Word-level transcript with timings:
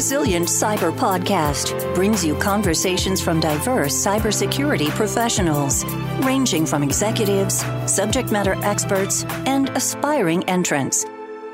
Resilient 0.00 0.48
Cyber 0.48 0.96
Podcast 0.96 1.94
brings 1.94 2.24
you 2.24 2.34
conversations 2.34 3.20
from 3.20 3.38
diverse 3.38 3.94
cybersecurity 3.94 4.88
professionals, 4.88 5.84
ranging 6.24 6.64
from 6.64 6.82
executives, 6.82 7.62
subject 7.84 8.32
matter 8.32 8.54
experts, 8.64 9.24
and 9.44 9.68
aspiring 9.76 10.42
entrants. 10.48 11.04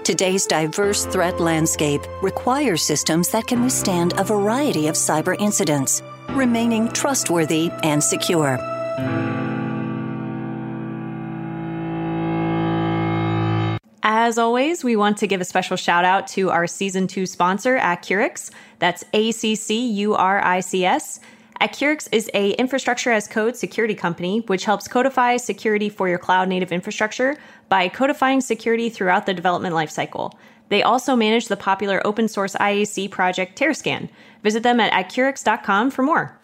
Today's 0.05 0.47
diverse 0.47 1.07
threat 1.07 1.41
landscape 1.41 2.03
requires 2.23 2.85
systems 2.85 3.31
that 3.31 3.49
can 3.49 3.65
withstand 3.65 4.13
a 4.17 4.23
variety 4.23 4.87
of 4.87 4.95
cyber 4.95 5.35
incidents, 5.41 6.01
remaining 6.29 6.87
trustworthy 6.93 7.73
and 7.83 8.01
secure. 8.01 8.59
As 14.27 14.39
always, 14.39 14.83
we 14.83 14.97
want 14.97 15.19
to 15.19 15.29
give 15.29 15.41
a 15.41 15.45
special 15.45 15.77
shout 15.77 16.05
out 16.05 16.27
to 16.35 16.51
our 16.51 16.67
season 16.67 17.07
two 17.07 17.27
sponsor, 17.27 17.79
Accurics. 17.79 18.51
That's 18.81 19.05
A 19.13 19.31
C 19.31 19.55
C 19.55 19.89
U 20.03 20.17
R 20.17 20.45
I 20.45 20.59
C 20.59 20.85
S. 20.85 21.21
Accurics 21.61 22.09
is 22.11 22.29
a 22.35 22.51
infrastructure 22.55 23.13
as 23.13 23.29
code 23.29 23.55
security 23.55 23.95
company 23.95 24.41
which 24.49 24.65
helps 24.65 24.89
codify 24.89 25.37
security 25.37 25.89
for 25.89 26.09
your 26.09 26.19
cloud 26.19 26.49
native 26.49 26.73
infrastructure 26.73 27.37
by 27.69 27.87
codifying 27.89 28.41
security 28.41 28.91
throughout 28.91 29.27
the 29.27 29.33
development 29.33 29.77
lifecycle. 29.77 30.33
They 30.71 30.83
also 30.83 31.15
manage 31.15 31.47
the 31.47 31.57
popular 31.57 32.05
open 32.05 32.27
source 32.27 32.57
IAC 32.57 33.13
project 33.13 33.57
Terrascan. 33.57 34.09
Visit 34.43 34.65
them 34.65 34.81
at 34.81 34.93
accurics.com 34.93 35.93
for 35.93 36.03
more. 36.03 36.37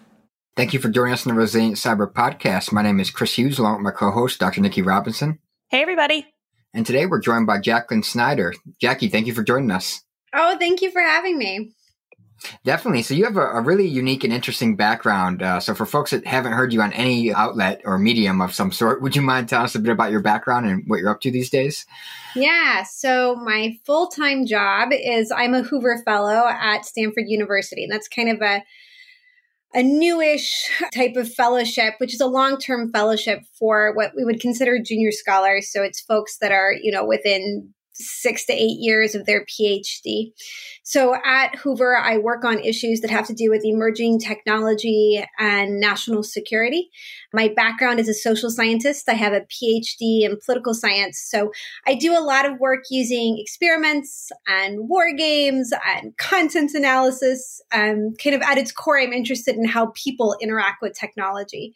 Thank 0.54 0.72
you 0.72 0.78
for 0.78 0.88
joining 0.88 1.14
us 1.14 1.26
on 1.26 1.34
the 1.34 1.40
Resilient 1.40 1.78
Cyber 1.78 2.12
Podcast. 2.12 2.70
My 2.70 2.82
name 2.82 3.00
is 3.00 3.10
Chris 3.10 3.36
Hughes, 3.36 3.58
along 3.58 3.78
with 3.78 3.82
my 3.82 3.90
co-host, 3.90 4.38
Dr. 4.38 4.60
Nikki 4.60 4.82
Robinson. 4.82 5.40
Hey, 5.68 5.82
everybody. 5.82 6.31
And 6.74 6.86
today 6.86 7.06
we're 7.06 7.20
joined 7.20 7.46
by 7.46 7.58
Jacquelyn 7.58 8.04
Schneider. 8.04 8.54
Jackie, 8.80 9.08
thank 9.08 9.26
you 9.26 9.34
for 9.34 9.42
joining 9.42 9.70
us. 9.70 10.02
Oh, 10.32 10.56
thank 10.58 10.80
you 10.80 10.90
for 10.90 11.02
having 11.02 11.36
me. 11.36 11.72
Definitely. 12.64 13.02
So 13.02 13.14
you 13.14 13.24
have 13.24 13.36
a, 13.36 13.40
a 13.40 13.60
really 13.60 13.86
unique 13.86 14.24
and 14.24 14.32
interesting 14.32 14.76
background. 14.76 15.42
Uh, 15.42 15.60
so 15.60 15.74
for 15.74 15.86
folks 15.86 16.10
that 16.10 16.26
haven't 16.26 16.52
heard 16.52 16.72
you 16.72 16.82
on 16.82 16.92
any 16.92 17.32
outlet 17.32 17.82
or 17.84 17.98
medium 17.98 18.40
of 18.40 18.54
some 18.54 18.72
sort, 18.72 19.02
would 19.02 19.14
you 19.14 19.22
mind 19.22 19.48
telling 19.48 19.64
us 19.64 19.74
a 19.74 19.78
bit 19.78 19.92
about 19.92 20.10
your 20.10 20.22
background 20.22 20.66
and 20.66 20.82
what 20.86 20.98
you're 20.98 21.10
up 21.10 21.20
to 21.20 21.30
these 21.30 21.50
days? 21.50 21.86
Yeah. 22.34 22.82
So 22.84 23.36
my 23.36 23.78
full 23.84 24.08
time 24.08 24.46
job 24.46 24.90
is 24.92 25.30
I'm 25.30 25.54
a 25.54 25.62
Hoover 25.62 26.02
Fellow 26.04 26.48
at 26.48 26.84
Stanford 26.84 27.24
University, 27.26 27.84
and 27.84 27.92
that's 27.92 28.08
kind 28.08 28.28
of 28.28 28.40
a 28.40 28.62
a 29.74 29.82
newish 29.82 30.68
type 30.94 31.16
of 31.16 31.32
fellowship, 31.32 31.94
which 31.98 32.14
is 32.14 32.20
a 32.20 32.26
long 32.26 32.58
term 32.58 32.90
fellowship 32.92 33.40
for 33.58 33.94
what 33.94 34.12
we 34.16 34.24
would 34.24 34.40
consider 34.40 34.78
junior 34.82 35.12
scholars. 35.12 35.70
So 35.70 35.82
it's 35.82 36.00
folks 36.00 36.38
that 36.38 36.52
are, 36.52 36.72
you 36.72 36.92
know, 36.92 37.04
within 37.04 37.72
six 38.08 38.44
to 38.46 38.52
eight 38.52 38.78
years 38.78 39.14
of 39.14 39.26
their 39.26 39.44
PhD. 39.44 40.32
So 40.82 41.14
at 41.24 41.54
Hoover, 41.56 41.96
I 41.96 42.18
work 42.18 42.44
on 42.44 42.58
issues 42.58 43.00
that 43.00 43.10
have 43.10 43.26
to 43.28 43.34
do 43.34 43.50
with 43.50 43.64
emerging 43.64 44.18
technology 44.18 45.24
and 45.38 45.78
national 45.80 46.22
security. 46.22 46.90
My 47.32 47.48
background 47.48 48.00
is 48.00 48.08
a 48.08 48.14
social 48.14 48.50
scientist. 48.50 49.08
I 49.08 49.14
have 49.14 49.32
a 49.32 49.42
PhD 49.42 50.22
in 50.22 50.38
political 50.44 50.74
science. 50.74 51.24
So 51.24 51.52
I 51.86 51.94
do 51.94 52.16
a 52.16 52.20
lot 52.20 52.46
of 52.46 52.58
work 52.58 52.84
using 52.90 53.38
experiments 53.38 54.30
and 54.46 54.88
war 54.88 55.12
games 55.16 55.72
and 55.86 56.16
content 56.16 56.72
analysis. 56.74 57.60
Um, 57.72 58.14
kind 58.22 58.34
of 58.34 58.42
at 58.42 58.58
its 58.58 58.72
core, 58.72 58.98
I'm 58.98 59.12
interested 59.12 59.56
in 59.56 59.64
how 59.64 59.92
people 59.94 60.36
interact 60.40 60.82
with 60.82 60.98
technology. 60.98 61.74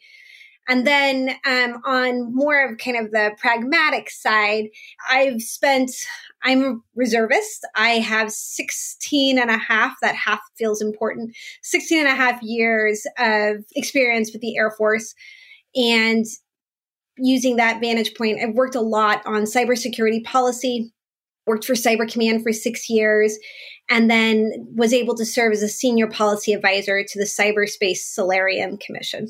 And 0.67 0.85
then 0.85 1.29
um, 1.45 1.81
on 1.85 2.33
more 2.35 2.65
of 2.65 2.77
kind 2.77 2.97
of 2.97 3.11
the 3.11 3.31
pragmatic 3.37 4.09
side, 4.09 4.65
I've 5.09 5.41
spent, 5.41 5.91
I'm 6.43 6.63
a 6.63 6.75
reservist. 6.95 7.65
I 7.75 7.99
have 7.99 8.31
16 8.31 9.39
and 9.39 9.49
a 9.49 9.57
half, 9.57 9.93
that 10.01 10.15
half 10.15 10.41
feels 10.57 10.81
important, 10.81 11.35
16 11.63 11.99
and 11.99 12.07
a 12.07 12.15
half 12.15 12.41
years 12.41 13.07
of 13.17 13.63
experience 13.75 14.31
with 14.33 14.41
the 14.41 14.57
Air 14.57 14.71
Force. 14.71 15.15
And 15.75 16.25
using 17.17 17.55
that 17.55 17.79
vantage 17.79 18.13
point, 18.15 18.39
I've 18.41 18.55
worked 18.55 18.75
a 18.75 18.81
lot 18.81 19.21
on 19.25 19.43
cybersecurity 19.43 20.23
policy, 20.25 20.93
worked 21.45 21.65
for 21.65 21.73
Cyber 21.73 22.11
Command 22.11 22.43
for 22.43 22.51
six 22.51 22.89
years, 22.89 23.37
and 23.89 24.11
then 24.11 24.67
was 24.75 24.93
able 24.93 25.15
to 25.15 25.25
serve 25.25 25.53
as 25.53 25.61
a 25.61 25.69
senior 25.69 26.07
policy 26.07 26.51
advisor 26.51 27.03
to 27.03 27.19
the 27.19 27.25
Cyberspace 27.25 27.99
Solarium 27.99 28.77
Commission. 28.77 29.29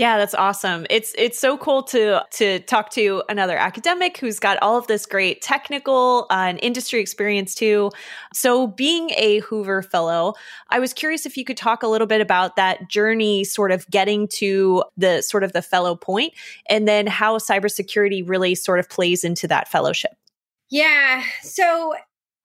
Yeah, 0.00 0.16
that's 0.16 0.32
awesome. 0.32 0.86
It's 0.88 1.14
it's 1.18 1.38
so 1.38 1.58
cool 1.58 1.82
to 1.82 2.24
to 2.30 2.60
talk 2.60 2.88
to 2.92 3.22
another 3.28 3.58
academic 3.58 4.16
who's 4.16 4.38
got 4.38 4.56
all 4.62 4.78
of 4.78 4.86
this 4.86 5.04
great 5.04 5.42
technical 5.42 6.26
uh, 6.30 6.46
and 6.48 6.58
industry 6.62 7.00
experience 7.00 7.54
too. 7.54 7.90
So, 8.32 8.66
being 8.66 9.10
a 9.18 9.40
Hoover 9.40 9.82
Fellow, 9.82 10.36
I 10.70 10.78
was 10.78 10.94
curious 10.94 11.26
if 11.26 11.36
you 11.36 11.44
could 11.44 11.58
talk 11.58 11.82
a 11.82 11.86
little 11.86 12.06
bit 12.06 12.22
about 12.22 12.56
that 12.56 12.88
journey, 12.88 13.44
sort 13.44 13.72
of 13.72 13.86
getting 13.90 14.26
to 14.36 14.84
the 14.96 15.20
sort 15.20 15.44
of 15.44 15.52
the 15.52 15.60
fellow 15.60 15.96
point, 15.96 16.32
and 16.70 16.88
then 16.88 17.06
how 17.06 17.36
cybersecurity 17.36 18.26
really 18.26 18.54
sort 18.54 18.78
of 18.78 18.88
plays 18.88 19.22
into 19.22 19.46
that 19.48 19.68
fellowship. 19.68 20.12
Yeah. 20.70 21.24
So 21.42 21.92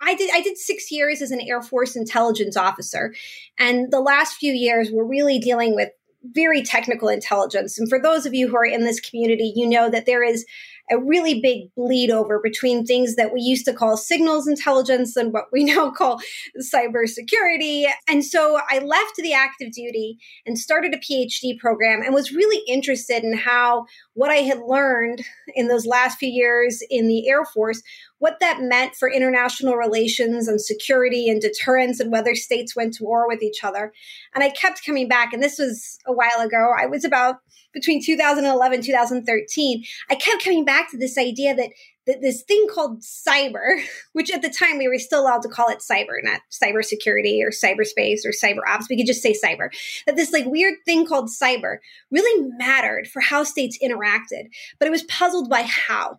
I 0.01 0.13
did 0.15 0.29
I 0.33 0.41
did 0.41 0.57
6 0.57 0.91
years 0.91 1.21
as 1.21 1.31
an 1.31 1.39
Air 1.39 1.61
Force 1.61 1.95
intelligence 1.95 2.57
officer 2.57 3.15
and 3.57 3.93
the 3.93 4.01
last 4.01 4.35
few 4.35 4.51
years 4.51 4.91
we're 4.91 5.05
really 5.05 5.39
dealing 5.39 5.73
with 5.73 5.91
very 6.33 6.63
technical 6.63 7.07
intelligence. 7.07 7.77
And 7.77 7.89
for 7.89 8.01
those 8.01 8.25
of 8.25 8.33
you 8.33 8.47
who 8.47 8.55
are 8.55 8.65
in 8.65 8.83
this 8.83 8.99
community, 8.99 9.53
you 9.55 9.67
know 9.67 9.89
that 9.89 10.05
there 10.05 10.23
is 10.23 10.45
a 10.91 10.97
really 10.99 11.41
big 11.41 11.73
bleed 11.75 12.11
over 12.11 12.39
between 12.39 12.85
things 12.85 13.15
that 13.15 13.33
we 13.33 13.41
used 13.41 13.65
to 13.65 13.73
call 13.73 13.97
signals 13.97 14.47
intelligence 14.47 15.15
and 15.15 15.33
what 15.33 15.45
we 15.51 15.63
now 15.75 15.89
call 15.89 16.19
cybersecurity. 16.59 17.85
And 18.07 18.23
so 18.23 18.59
I 18.69 18.79
left 18.79 19.15
the 19.17 19.33
active 19.33 19.71
duty 19.71 20.17
and 20.45 20.59
started 20.59 20.93
a 20.93 20.97
PhD 20.97 21.57
program 21.57 22.01
and 22.01 22.13
was 22.13 22.31
really 22.31 22.63
interested 22.67 23.23
in 23.23 23.35
how 23.35 23.85
what 24.13 24.31
I 24.31 24.35
had 24.35 24.59
learned 24.59 25.23
in 25.55 25.67
those 25.67 25.85
last 25.85 26.19
few 26.19 26.29
years 26.29 26.83
in 26.89 27.07
the 27.07 27.27
Air 27.27 27.45
Force 27.45 27.81
what 28.19 28.39
that 28.39 28.61
meant 28.61 28.95
for 28.95 29.11
international 29.11 29.75
relations 29.75 30.47
and 30.47 30.61
security 30.61 31.29
and 31.29 31.41
deterrence 31.41 31.99
and 31.99 32.11
whether 32.11 32.35
states 32.35 32.75
went 32.75 32.93
to 32.95 33.03
war 33.03 33.27
with 33.27 33.43
each 33.43 33.63
other. 33.63 33.91
And 34.33 34.43
I 34.43 34.49
kept 34.49 34.85
coming 34.85 35.07
back, 35.07 35.33
and 35.33 35.43
this 35.43 35.59
was 35.59 35.99
a 36.07 36.13
while 36.13 36.39
ago. 36.39 36.71
I 36.77 36.85
was 36.85 37.03
about 37.03 37.37
between 37.75 38.01
2011 38.03 38.81
2013 38.81 39.83
i 40.09 40.15
kept 40.15 40.43
coming 40.43 40.65
back 40.65 40.89
to 40.89 40.97
this 40.97 41.17
idea 41.17 41.53
that, 41.53 41.69
that 42.07 42.21
this 42.21 42.41
thing 42.43 42.65
called 42.73 43.01
cyber 43.01 43.83
which 44.13 44.31
at 44.31 44.41
the 44.41 44.49
time 44.49 44.77
we 44.77 44.87
were 44.87 44.97
still 44.97 45.21
allowed 45.21 45.41
to 45.41 45.49
call 45.49 45.69
it 45.69 45.79
cyber 45.79 46.15
not 46.23 46.39
cybersecurity 46.49 47.41
or 47.43 47.49
cyberspace 47.49 48.25
or 48.25 48.31
cyber 48.31 48.61
ops 48.67 48.87
we 48.89 48.97
could 48.97 49.05
just 49.05 49.21
say 49.21 49.33
cyber 49.33 49.67
that 50.07 50.15
this 50.15 50.31
like 50.31 50.45
weird 50.45 50.75
thing 50.85 51.05
called 51.05 51.29
cyber 51.29 51.77
really 52.09 52.49
mattered 52.57 53.07
for 53.07 53.19
how 53.19 53.43
states 53.43 53.77
interacted 53.83 54.45
but 54.79 54.87
it 54.87 54.91
was 54.91 55.03
puzzled 55.03 55.49
by 55.49 55.63
how 55.63 56.17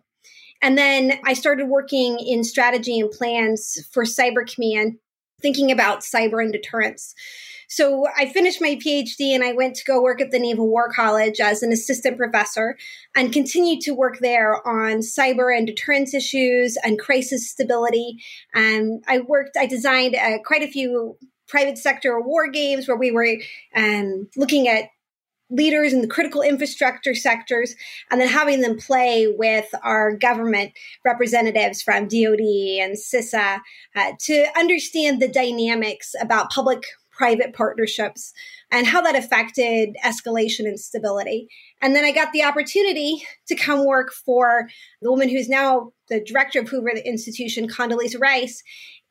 and 0.61 0.77
then 0.77 1.19
I 1.25 1.33
started 1.33 1.67
working 1.67 2.19
in 2.19 2.43
strategy 2.43 2.99
and 2.99 3.11
plans 3.11 3.77
for 3.91 4.03
Cyber 4.03 4.47
Command, 4.47 4.97
thinking 5.41 5.71
about 5.71 5.99
cyber 5.99 6.41
and 6.41 6.51
deterrence. 6.51 7.13
So 7.69 8.07
I 8.17 8.29
finished 8.29 8.61
my 8.61 8.75
PhD 8.75 9.35
and 9.35 9.43
I 9.43 9.51
went 9.51 9.75
to 9.75 9.85
go 9.85 10.01
work 10.01 10.21
at 10.21 10.31
the 10.31 10.39
Naval 10.39 10.67
War 10.67 10.89
College 10.89 11.41
as 11.41 11.61
an 11.61 11.73
assistant 11.73 12.17
professor 12.17 12.77
and 13.13 13.33
continued 13.33 13.81
to 13.81 13.91
work 13.91 14.19
there 14.19 14.65
on 14.65 14.99
cyber 14.99 15.55
and 15.55 15.67
deterrence 15.67 16.13
issues 16.13 16.77
and 16.81 16.97
crisis 16.97 17.49
stability. 17.49 18.17
And 18.53 19.03
I 19.07 19.19
worked, 19.19 19.57
I 19.57 19.65
designed 19.65 20.15
uh, 20.15 20.39
quite 20.45 20.63
a 20.63 20.71
few 20.71 21.17
private 21.49 21.77
sector 21.77 22.19
war 22.21 22.47
games 22.49 22.87
where 22.87 22.97
we 22.97 23.11
were 23.11 23.35
um, 23.75 24.29
looking 24.37 24.67
at 24.67 24.89
leaders 25.49 25.93
in 25.93 26.01
the 26.01 26.07
critical 26.07 26.41
infrastructure 26.41 27.15
sectors 27.15 27.75
and 28.11 28.19
then 28.19 28.27
having 28.27 28.61
them 28.61 28.77
play 28.77 29.27
with 29.27 29.73
our 29.83 30.15
government 30.15 30.73
representatives 31.05 31.81
from 31.81 32.07
DoD 32.07 32.41
and 32.81 32.97
CISA 32.97 33.59
uh, 33.95 34.11
to 34.19 34.45
understand 34.57 35.21
the 35.21 35.27
dynamics 35.27 36.13
about 36.19 36.51
public 36.51 36.83
private 37.17 37.53
partnerships 37.53 38.31
and 38.71 38.85
how 38.85 39.01
that 39.01 39.15
affected 39.15 39.95
escalation 40.05 40.67
and 40.67 40.79
stability. 40.79 41.47
And 41.81 41.95
then 41.95 42.05
I 42.05 42.11
got 42.11 42.31
the 42.31 42.43
opportunity 42.43 43.23
to 43.47 43.55
come 43.55 43.85
work 43.85 44.13
for 44.13 44.69
the 45.01 45.09
woman 45.09 45.29
who's 45.29 45.49
now 45.49 45.93
the 46.09 46.23
director 46.23 46.59
of 46.59 46.69
Hoover 46.69 46.89
Institution, 46.89 47.67
Condoleezza 47.67 48.19
Rice, 48.19 48.63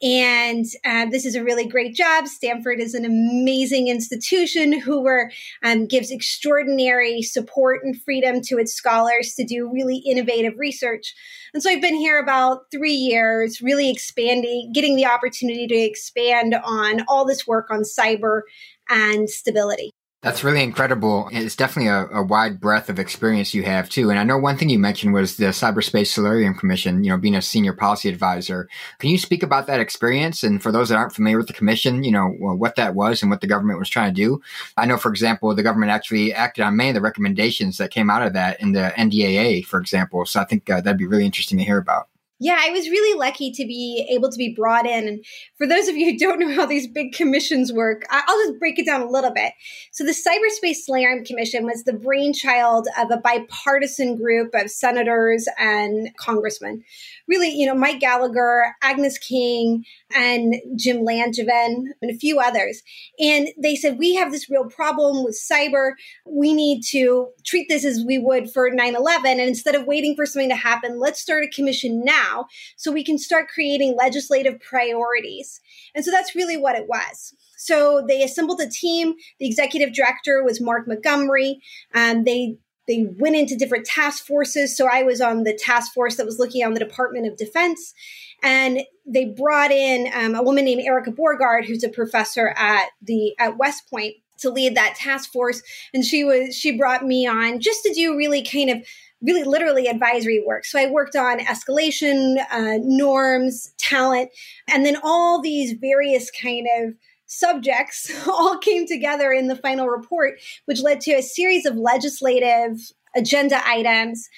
and 0.02 0.66
uh, 0.84 1.06
this 1.06 1.24
is 1.24 1.34
a 1.34 1.42
really 1.42 1.66
great 1.66 1.94
job. 1.94 2.26
Stanford 2.26 2.80
is 2.80 2.94
an 2.94 3.06
amazing 3.06 3.88
institution. 3.88 4.78
Hoover 4.80 5.32
um, 5.62 5.86
gives 5.86 6.10
extraordinary 6.10 7.22
support 7.22 7.82
and 7.82 8.00
freedom 8.02 8.42
to 8.42 8.58
its 8.58 8.74
scholars 8.74 9.34
to 9.34 9.44
do 9.44 9.70
really 9.72 9.98
innovative 9.98 10.52
research. 10.58 11.14
And 11.54 11.62
so 11.62 11.70
I've 11.70 11.80
been 11.80 11.96
here 11.96 12.20
about 12.20 12.70
three 12.70 12.92
years, 12.92 13.62
really 13.62 13.90
expanding, 13.90 14.70
getting 14.74 14.96
the 14.96 15.06
opportunity 15.06 15.66
to 15.66 15.74
expand 15.74 16.54
on 16.54 17.02
all 17.08 17.24
this 17.24 17.46
work 17.46 17.70
on 17.70 17.80
cyber 17.80 18.42
and 18.90 19.30
stability. 19.30 19.95
That's 20.22 20.42
really 20.42 20.62
incredible. 20.62 21.28
It's 21.30 21.54
definitely 21.54 21.90
a, 21.90 22.06
a, 22.06 22.22
wide 22.24 22.58
breadth 22.58 22.88
of 22.88 22.98
experience 22.98 23.54
you 23.54 23.62
have 23.62 23.88
too. 23.88 24.10
And 24.10 24.18
I 24.18 24.24
know 24.24 24.38
one 24.38 24.56
thing 24.56 24.70
you 24.70 24.78
mentioned 24.78 25.12
was 25.12 25.36
the 25.36 25.46
Cyberspace 25.46 26.08
Solarium 26.08 26.54
Commission, 26.54 27.04
you 27.04 27.10
know, 27.10 27.18
being 27.18 27.36
a 27.36 27.42
senior 27.42 27.74
policy 27.74 28.08
advisor. 28.08 28.68
Can 28.98 29.10
you 29.10 29.18
speak 29.18 29.42
about 29.42 29.66
that 29.68 29.78
experience? 29.78 30.42
And 30.42 30.60
for 30.60 30.72
those 30.72 30.88
that 30.88 30.96
aren't 30.96 31.14
familiar 31.14 31.36
with 31.36 31.46
the 31.46 31.52
commission, 31.52 32.02
you 32.02 32.10
know, 32.10 32.28
what 32.28 32.76
that 32.76 32.94
was 32.94 33.22
and 33.22 33.30
what 33.30 33.40
the 33.40 33.46
government 33.46 33.78
was 33.78 33.90
trying 33.90 34.12
to 34.12 34.20
do. 34.20 34.40
I 34.76 34.86
know, 34.86 34.96
for 34.96 35.10
example, 35.10 35.54
the 35.54 35.62
government 35.62 35.92
actually 35.92 36.32
acted 36.32 36.64
on 36.64 36.76
many 36.76 36.90
of 36.90 36.94
the 36.94 37.02
recommendations 37.02 37.76
that 37.76 37.92
came 37.92 38.10
out 38.10 38.26
of 38.26 38.32
that 38.32 38.60
in 38.60 38.72
the 38.72 38.92
NDAA, 38.96 39.64
for 39.66 39.78
example. 39.78 40.24
So 40.24 40.40
I 40.40 40.44
think 40.44 40.68
uh, 40.68 40.80
that'd 40.80 40.98
be 40.98 41.06
really 41.06 41.26
interesting 41.26 41.58
to 41.58 41.64
hear 41.64 41.78
about. 41.78 42.08
Yeah, 42.38 42.58
I 42.60 42.70
was 42.70 42.90
really 42.90 43.18
lucky 43.18 43.50
to 43.52 43.64
be 43.64 44.06
able 44.10 44.30
to 44.30 44.36
be 44.36 44.52
brought 44.54 44.86
in. 44.86 45.08
And 45.08 45.24
for 45.56 45.66
those 45.66 45.88
of 45.88 45.96
you 45.96 46.12
who 46.12 46.18
don't 46.18 46.38
know 46.38 46.54
how 46.54 46.66
these 46.66 46.86
big 46.86 47.12
commissions 47.12 47.72
work, 47.72 48.02
I'll 48.10 48.46
just 48.46 48.58
break 48.58 48.78
it 48.78 48.84
down 48.84 49.00
a 49.00 49.10
little 49.10 49.32
bit. 49.32 49.54
So, 49.90 50.04
the 50.04 50.12
Cyberspace 50.12 50.84
Solarium 50.84 51.24
Commission 51.24 51.64
was 51.64 51.84
the 51.84 51.94
brainchild 51.94 52.88
of 52.98 53.10
a 53.10 53.16
bipartisan 53.16 54.16
group 54.16 54.54
of 54.54 54.70
senators 54.70 55.48
and 55.58 56.14
congressmen 56.18 56.84
really, 57.28 57.48
you 57.48 57.66
know, 57.66 57.74
Mike 57.74 58.00
Gallagher, 58.00 58.74
Angus 58.82 59.18
King, 59.18 59.84
and 60.14 60.54
Jim 60.76 60.98
Langevin, 60.98 61.86
and 62.00 62.10
a 62.10 62.14
few 62.14 62.38
others. 62.38 62.82
And 63.18 63.48
they 63.60 63.76
said, 63.76 63.98
we 63.98 64.14
have 64.14 64.32
this 64.32 64.50
real 64.50 64.66
problem 64.66 65.24
with 65.24 65.38
cyber. 65.38 65.92
We 66.26 66.52
need 66.52 66.82
to 66.90 67.28
treat 67.44 67.68
this 67.68 67.84
as 67.84 68.04
we 68.06 68.18
would 68.18 68.50
for 68.50 68.70
9 68.70 68.94
11. 68.94 69.26
And 69.26 69.40
instead 69.40 69.74
of 69.74 69.86
waiting 69.86 70.14
for 70.14 70.26
something 70.26 70.50
to 70.50 70.56
happen, 70.56 70.98
let's 70.98 71.20
start 71.20 71.44
a 71.44 71.48
commission 71.48 72.04
now 72.04 72.46
so 72.76 72.92
we 72.92 73.04
can 73.04 73.18
start 73.18 73.48
creating 73.48 73.96
legislative 73.96 74.60
priorities. 74.60 75.60
And 75.94 76.04
so 76.04 76.10
that's 76.10 76.34
really 76.34 76.56
what 76.56 76.76
it 76.76 76.88
was. 76.88 77.34
So 77.56 78.04
they 78.06 78.22
assembled 78.22 78.60
a 78.60 78.68
team. 78.68 79.14
The 79.40 79.46
executive 79.46 79.94
director 79.94 80.44
was 80.44 80.60
Mark 80.60 80.86
Montgomery. 80.86 81.60
and 81.92 82.26
they 82.26 82.58
they 82.86 83.06
went 83.18 83.36
into 83.36 83.56
different 83.56 83.86
task 83.86 84.24
forces. 84.24 84.76
So 84.76 84.88
I 84.90 85.02
was 85.02 85.20
on 85.20 85.44
the 85.44 85.54
task 85.54 85.92
force 85.92 86.16
that 86.16 86.26
was 86.26 86.38
looking 86.38 86.64
on 86.64 86.74
the 86.74 86.80
Department 86.80 87.26
of 87.26 87.36
Defense. 87.36 87.94
And 88.42 88.82
they 89.06 89.24
brought 89.24 89.70
in 89.70 90.10
um, 90.14 90.34
a 90.34 90.42
woman 90.42 90.64
named 90.64 90.82
Erica 90.82 91.10
Borghard, 91.10 91.64
who's 91.64 91.84
a 91.84 91.88
professor 91.88 92.54
at 92.56 92.88
the 93.02 93.34
at 93.38 93.58
West 93.58 93.88
Point, 93.90 94.14
to 94.38 94.50
lead 94.50 94.76
that 94.76 94.94
task 94.96 95.32
force. 95.32 95.62
And 95.94 96.04
she 96.04 96.24
was 96.24 96.54
she 96.54 96.76
brought 96.76 97.04
me 97.04 97.26
on 97.26 97.60
just 97.60 97.82
to 97.84 97.92
do 97.92 98.16
really 98.16 98.44
kind 98.44 98.70
of 98.70 98.86
really 99.22 99.44
literally 99.44 99.88
advisory 99.88 100.42
work. 100.46 100.64
So 100.64 100.78
I 100.78 100.90
worked 100.90 101.16
on 101.16 101.38
escalation, 101.40 102.36
uh, 102.50 102.78
norms, 102.82 103.72
talent, 103.78 104.30
and 104.68 104.84
then 104.84 104.96
all 105.02 105.40
these 105.40 105.72
various 105.72 106.30
kind 106.30 106.66
of 106.78 106.94
subjects 107.26 108.10
all 108.28 108.58
came 108.58 108.86
together 108.86 109.32
in 109.32 109.48
the 109.48 109.56
final 109.56 109.86
report, 109.86 110.40
which 110.64 110.82
led 110.82 111.00
to 111.02 111.12
a 111.12 111.22
series 111.22 111.66
of 111.66 111.76
legislative 111.76 112.78
agenda 113.14 113.60
items 113.66 114.28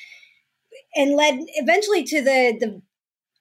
and 0.94 1.14
led 1.14 1.38
eventually 1.56 2.04
to 2.04 2.22
the, 2.22 2.56
the 2.58 2.82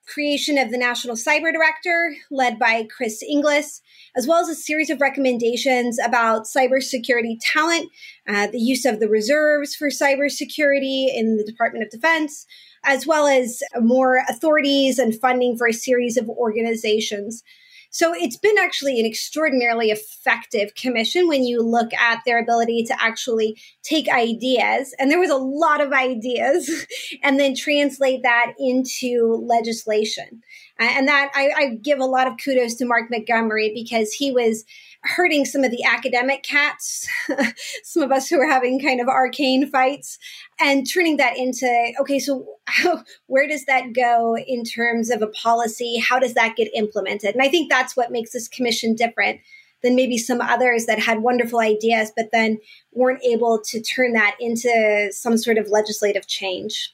creation 0.08 0.58
of 0.58 0.72
the 0.72 0.78
National 0.78 1.16
Cyber 1.16 1.52
Director, 1.52 2.16
led 2.32 2.58
by 2.58 2.88
Chris 2.96 3.22
Inglis, 3.22 3.82
as 4.16 4.26
well 4.26 4.42
as 4.42 4.50
a 4.50 4.56
series 4.56 4.90
of 4.90 5.02
recommendations 5.02 6.00
about 6.00 6.46
cybersecurity 6.46 7.38
talent, 7.42 7.90
uh, 8.28 8.48
the 8.48 8.60
use 8.60 8.86
of 8.86 9.00
the 9.00 9.10
reserves 9.10 9.76
for 9.76 9.90
cybersecurity 9.90 11.08
in 11.14 11.38
the 11.38 11.44
Department 11.44 11.84
of 11.84 11.92
Defense, 11.92 12.46
as 12.86 13.06
well 13.06 13.28
as 13.28 13.62
more 13.82 14.24
authorities 14.30 14.98
and 14.98 15.20
funding 15.20 15.58
for 15.58 15.68
a 15.68 15.74
series 15.74 16.18
of 16.18 16.30
organizations. 16.30 17.44
So 17.92 18.14
it's 18.14 18.38
been 18.38 18.58
actually 18.58 19.00
an 19.00 19.06
extraordinarily 19.06 19.92
effective 19.92 20.76
commission 20.76 21.28
when 21.28 21.44
you 21.44 21.62
look 21.62 21.94
at 21.94 22.22
their 22.26 22.40
ability 22.40 22.84
to 22.86 23.02
actually 23.02 23.60
take 23.84 24.10
ideas, 24.10 24.94
and 25.00 25.10
there 25.10 25.20
was 25.20 25.30
a 25.30 25.38
lot 25.38 25.82
of 25.82 25.94
ideas, 25.94 26.86
and 27.24 27.40
then 27.40 27.56
translate 27.56 28.24
that 28.24 28.54
into 28.60 29.44
legislation. 29.48 30.42
And 30.80 31.08
that 31.08 31.32
I, 31.34 31.52
I 31.56 31.70
give 31.76 32.00
a 32.00 32.06
lot 32.06 32.28
of 32.28 32.34
kudos 32.44 32.76
to 32.76 32.86
Mark 32.86 33.10
Montgomery 33.10 33.72
because 33.74 34.14
he 34.14 34.32
was 34.32 34.64
hurting 35.04 35.46
some 35.46 35.64
of 35.64 35.72
the 35.72 35.84
academic 35.84 36.44
cats, 36.44 37.08
some 37.84 38.04
of 38.04 38.12
us 38.12 38.28
who 38.28 38.40
are 38.40 38.48
having 38.48 38.80
kind 38.80 39.00
of 39.00 39.08
arcane 39.08 39.70
fights, 39.70 40.20
and 40.60 40.90
turning 40.92 41.18
that 41.18 41.38
into 41.38 41.68
okay, 42.00 42.20
so 42.20 42.46
how, 42.66 43.04
where 43.28 43.48
does 43.48 43.66
that 43.66 43.94
go 43.94 44.38
in 44.38 44.64
terms 44.64 45.10
of 45.10 45.22
a 45.22 45.28
policy? 45.28 45.98
How 45.98 46.20
does 46.20 46.34
that 46.36 46.56
get 46.56 46.70
implemented? 46.76 47.34
And 47.34 47.42
I 47.42 47.50
think 47.50 47.70
that's 47.70 47.96
what 47.96 48.12
makes 48.12 48.32
this 48.32 48.48
commission 48.48 48.96
different 48.96 49.40
than 49.84 49.96
maybe 49.96 50.18
some 50.18 50.42
others 50.42 50.86
that 50.86 51.00
had 51.00 51.22
wonderful 51.22 51.60
ideas, 51.60 52.12
but 52.16 52.30
then 52.32 52.60
weren't 52.94 53.24
able 53.24 53.62
to 53.64 53.82
turn 53.82 54.14
that 54.14 54.36
into 54.40 55.10
some 55.12 55.38
sort 55.38 55.58
of 55.58 55.70
legislative 55.70 56.28
change. 56.28 56.94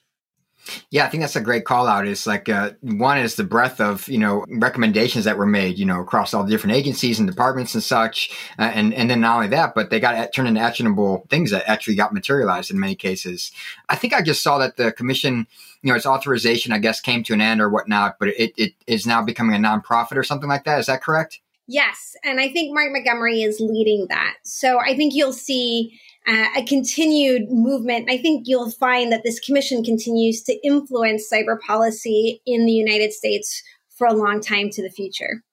Yeah, 0.89 1.05
I 1.05 1.09
think 1.09 1.21
that's 1.21 1.35
a 1.35 1.41
great 1.41 1.65
call 1.65 1.87
out. 1.87 2.07
Is 2.07 2.25
like 2.25 2.47
uh, 2.47 2.71
one 2.81 3.17
is 3.17 3.35
the 3.35 3.43
breadth 3.43 3.81
of 3.81 4.07
you 4.07 4.17
know 4.17 4.45
recommendations 4.47 5.25
that 5.25 5.37
were 5.37 5.45
made, 5.45 5.77
you 5.77 5.85
know, 5.85 5.99
across 6.01 6.33
all 6.33 6.43
the 6.43 6.49
different 6.49 6.75
agencies 6.75 7.19
and 7.19 7.27
departments 7.27 7.73
and 7.73 7.83
such, 7.83 8.31
uh, 8.57 8.71
and 8.73 8.93
and 8.93 9.09
then 9.09 9.21
not 9.21 9.35
only 9.35 9.47
that, 9.49 9.75
but 9.75 9.89
they 9.89 9.99
got 9.99 10.31
turned 10.33 10.47
into 10.47 10.61
actionable 10.61 11.25
things 11.29 11.51
that 11.51 11.67
actually 11.69 11.95
got 11.95 12.13
materialized 12.13 12.71
in 12.71 12.79
many 12.79 12.95
cases. 12.95 13.51
I 13.89 13.95
think 13.95 14.13
I 14.13 14.21
just 14.21 14.41
saw 14.41 14.57
that 14.59 14.77
the 14.77 14.91
commission, 14.91 15.47
you 15.81 15.91
know, 15.91 15.95
its 15.95 16.05
authorization, 16.05 16.71
I 16.71 16.79
guess, 16.79 17.01
came 17.01 17.23
to 17.23 17.33
an 17.33 17.41
end 17.41 17.61
or 17.61 17.69
whatnot, 17.69 18.17
but 18.19 18.29
it 18.29 18.53
it 18.57 18.73
is 18.87 19.05
now 19.05 19.21
becoming 19.21 19.55
a 19.55 19.67
nonprofit 19.67 20.15
or 20.15 20.23
something 20.23 20.49
like 20.49 20.63
that. 20.63 20.79
Is 20.79 20.85
that 20.85 21.01
correct? 21.01 21.39
Yes, 21.67 22.15
and 22.23 22.39
I 22.41 22.49
think 22.49 22.73
Mark 22.73 22.91
Montgomery 22.91 23.41
is 23.41 23.59
leading 23.59 24.07
that. 24.09 24.35
So 24.43 24.79
I 24.79 24.95
think 24.95 25.13
you'll 25.13 25.31
see 25.31 25.97
uh, 26.27 26.45
a 26.57 26.63
continued 26.63 27.51
movement. 27.51 28.09
I 28.09 28.17
think 28.17 28.47
you'll 28.47 28.71
find 28.71 29.11
that 29.11 29.23
this 29.23 29.39
commission 29.39 29.83
continues 29.83 30.41
to 30.43 30.53
influence 30.65 31.29
cyber 31.31 31.59
policy 31.59 32.41
in 32.45 32.65
the 32.65 32.71
United 32.71 33.13
States 33.13 33.61
for 33.89 34.07
a 34.07 34.13
long 34.13 34.41
time 34.41 34.69
to 34.71 34.81
the 34.81 34.89
future. 34.89 35.43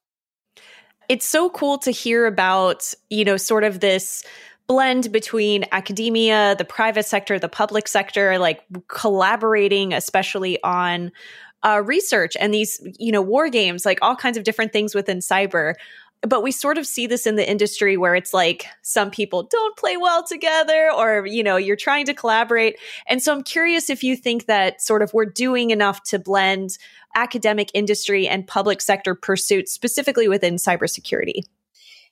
It's 1.08 1.26
so 1.26 1.50
cool 1.50 1.78
to 1.78 1.90
hear 1.90 2.26
about, 2.26 2.94
you 3.08 3.24
know, 3.24 3.36
sort 3.36 3.64
of 3.64 3.80
this 3.80 4.22
blend 4.68 5.10
between 5.10 5.64
academia, 5.72 6.54
the 6.56 6.64
private 6.64 7.04
sector, 7.04 7.38
the 7.40 7.48
public 7.48 7.88
sector, 7.88 8.38
like 8.38 8.62
collaborating, 8.86 9.92
especially 9.92 10.62
on 10.62 11.10
uh, 11.64 11.82
research 11.84 12.36
and 12.38 12.54
these, 12.54 12.80
you 12.98 13.10
know, 13.10 13.20
war 13.20 13.48
games, 13.48 13.84
like 13.84 13.98
all 14.02 14.14
kinds 14.14 14.36
of 14.36 14.44
different 14.44 14.72
things 14.72 14.94
within 14.94 15.18
cyber 15.18 15.74
but 16.22 16.42
we 16.42 16.52
sort 16.52 16.78
of 16.78 16.86
see 16.86 17.06
this 17.06 17.26
in 17.26 17.36
the 17.36 17.48
industry 17.48 17.96
where 17.96 18.14
it's 18.14 18.34
like 18.34 18.66
some 18.82 19.10
people 19.10 19.44
don't 19.44 19.76
play 19.76 19.96
well 19.96 20.22
together 20.22 20.90
or 20.94 21.26
you 21.26 21.42
know 21.42 21.56
you're 21.56 21.76
trying 21.76 22.06
to 22.06 22.14
collaborate. 22.14 22.76
And 23.06 23.22
so 23.22 23.32
i'm 23.32 23.42
curious 23.42 23.90
if 23.90 24.04
you 24.04 24.16
think 24.16 24.46
that 24.46 24.82
sort 24.82 25.02
of 25.02 25.12
we're 25.14 25.26
doing 25.26 25.70
enough 25.70 26.02
to 26.04 26.18
blend 26.18 26.76
academic 27.14 27.70
industry 27.74 28.28
and 28.28 28.46
public 28.46 28.80
sector 28.80 29.14
pursuits 29.14 29.72
specifically 29.72 30.28
within 30.28 30.56
cybersecurity. 30.56 31.42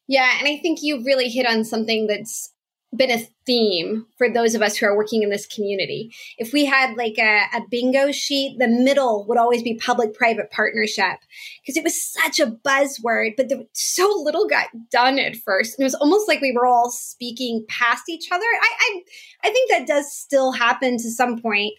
Yeah 0.07 0.31
and 0.39 0.49
i 0.49 0.59
think 0.59 0.79
you 0.83 1.05
really 1.05 1.29
hit 1.29 1.47
on 1.47 1.65
something 1.65 2.07
that's 2.07 2.53
been 2.97 3.11
a 3.11 3.23
theme 3.45 4.07
for 4.17 4.31
those 4.31 4.55
of 4.55 4.63
us 4.63 4.77
who 4.77 4.87
are 4.87 4.97
working 4.97 5.23
in 5.23 5.29
this 5.29 5.47
community. 5.47 6.15
If 6.39 6.53
we 6.53 6.65
had 6.65 6.97
like 6.97 7.19
a, 7.19 7.43
a 7.55 7.61
bingo 7.71 8.13
sheet, 8.13 8.59
the 8.59 8.69
middle 8.69 9.27
would 9.27 9.37
always 9.37 9.63
be 9.63 9.75
public 9.75 10.15
private 10.15 10.51
partnership 10.51 11.19
because 11.61 11.77
it 11.77 11.85
was 11.85 12.03
such 12.03 12.41
a 12.41 12.47
buzzword, 12.47 13.37
but 13.37 13.51
there, 13.51 13.59
so 13.73 14.11
little 14.25 14.49
got 14.49 14.69
done 14.91 15.19
at 15.19 15.37
first. 15.37 15.75
And 15.75 15.83
it 15.83 15.85
was 15.85 15.95
almost 15.97 16.29
like 16.29 16.41
we 16.41 16.53
were 16.53 16.67
all 16.67 16.91
speaking 16.91 17.65
past 17.69 18.05
each 18.09 18.29
other. 18.33 18.45
I, 18.45 18.73
I, 18.81 19.49
I 19.49 19.51
think 19.51 19.71
that 19.71 19.87
does 19.87 20.11
still 20.11 20.53
happen 20.53 20.97
to 20.97 21.11
some 21.11 21.41
point, 21.43 21.75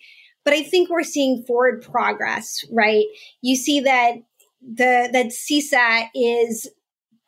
but 0.46 0.54
I 0.54 0.62
think 0.62 0.90
we're 0.90 1.04
seeing 1.04 1.44
forward 1.48 1.82
progress, 1.82 2.64
right? 2.72 3.06
You 3.42 3.56
see 3.56 3.80
that 3.80 4.14
the 4.62 5.10
that 5.12 5.28
CISA 5.28 6.10
is 6.14 6.70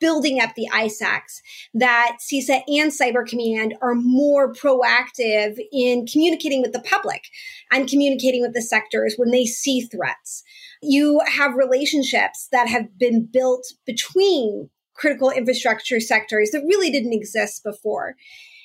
building 0.02 0.40
up 0.40 0.54
the 0.56 0.68
ISACs, 0.72 1.40
that 1.74 2.18
CISA 2.20 2.62
and 2.66 2.90
Cyber 2.90 3.24
Command 3.24 3.74
are 3.80 3.94
more 3.94 4.52
proactive 4.52 5.56
in 5.72 6.06
communicating 6.06 6.60
with 6.60 6.72
the 6.72 6.80
public 6.80 7.22
and 7.70 7.88
communicating 7.88 8.42
with 8.42 8.52
the 8.52 8.60
sectors 8.60 9.14
when 9.16 9.30
they 9.30 9.46
see 9.46 9.82
threats. 9.82 10.42
You 10.82 11.22
have 11.26 11.54
relationships 11.54 12.48
that 12.50 12.68
have 12.68 12.98
been 12.98 13.24
built 13.32 13.64
between 13.86 14.68
critical 14.94 15.30
infrastructure 15.30 16.00
sectors 16.00 16.50
that 16.50 16.66
really 16.66 16.90
didn't 16.90 17.12
exist 17.12 17.62
before. 17.62 18.16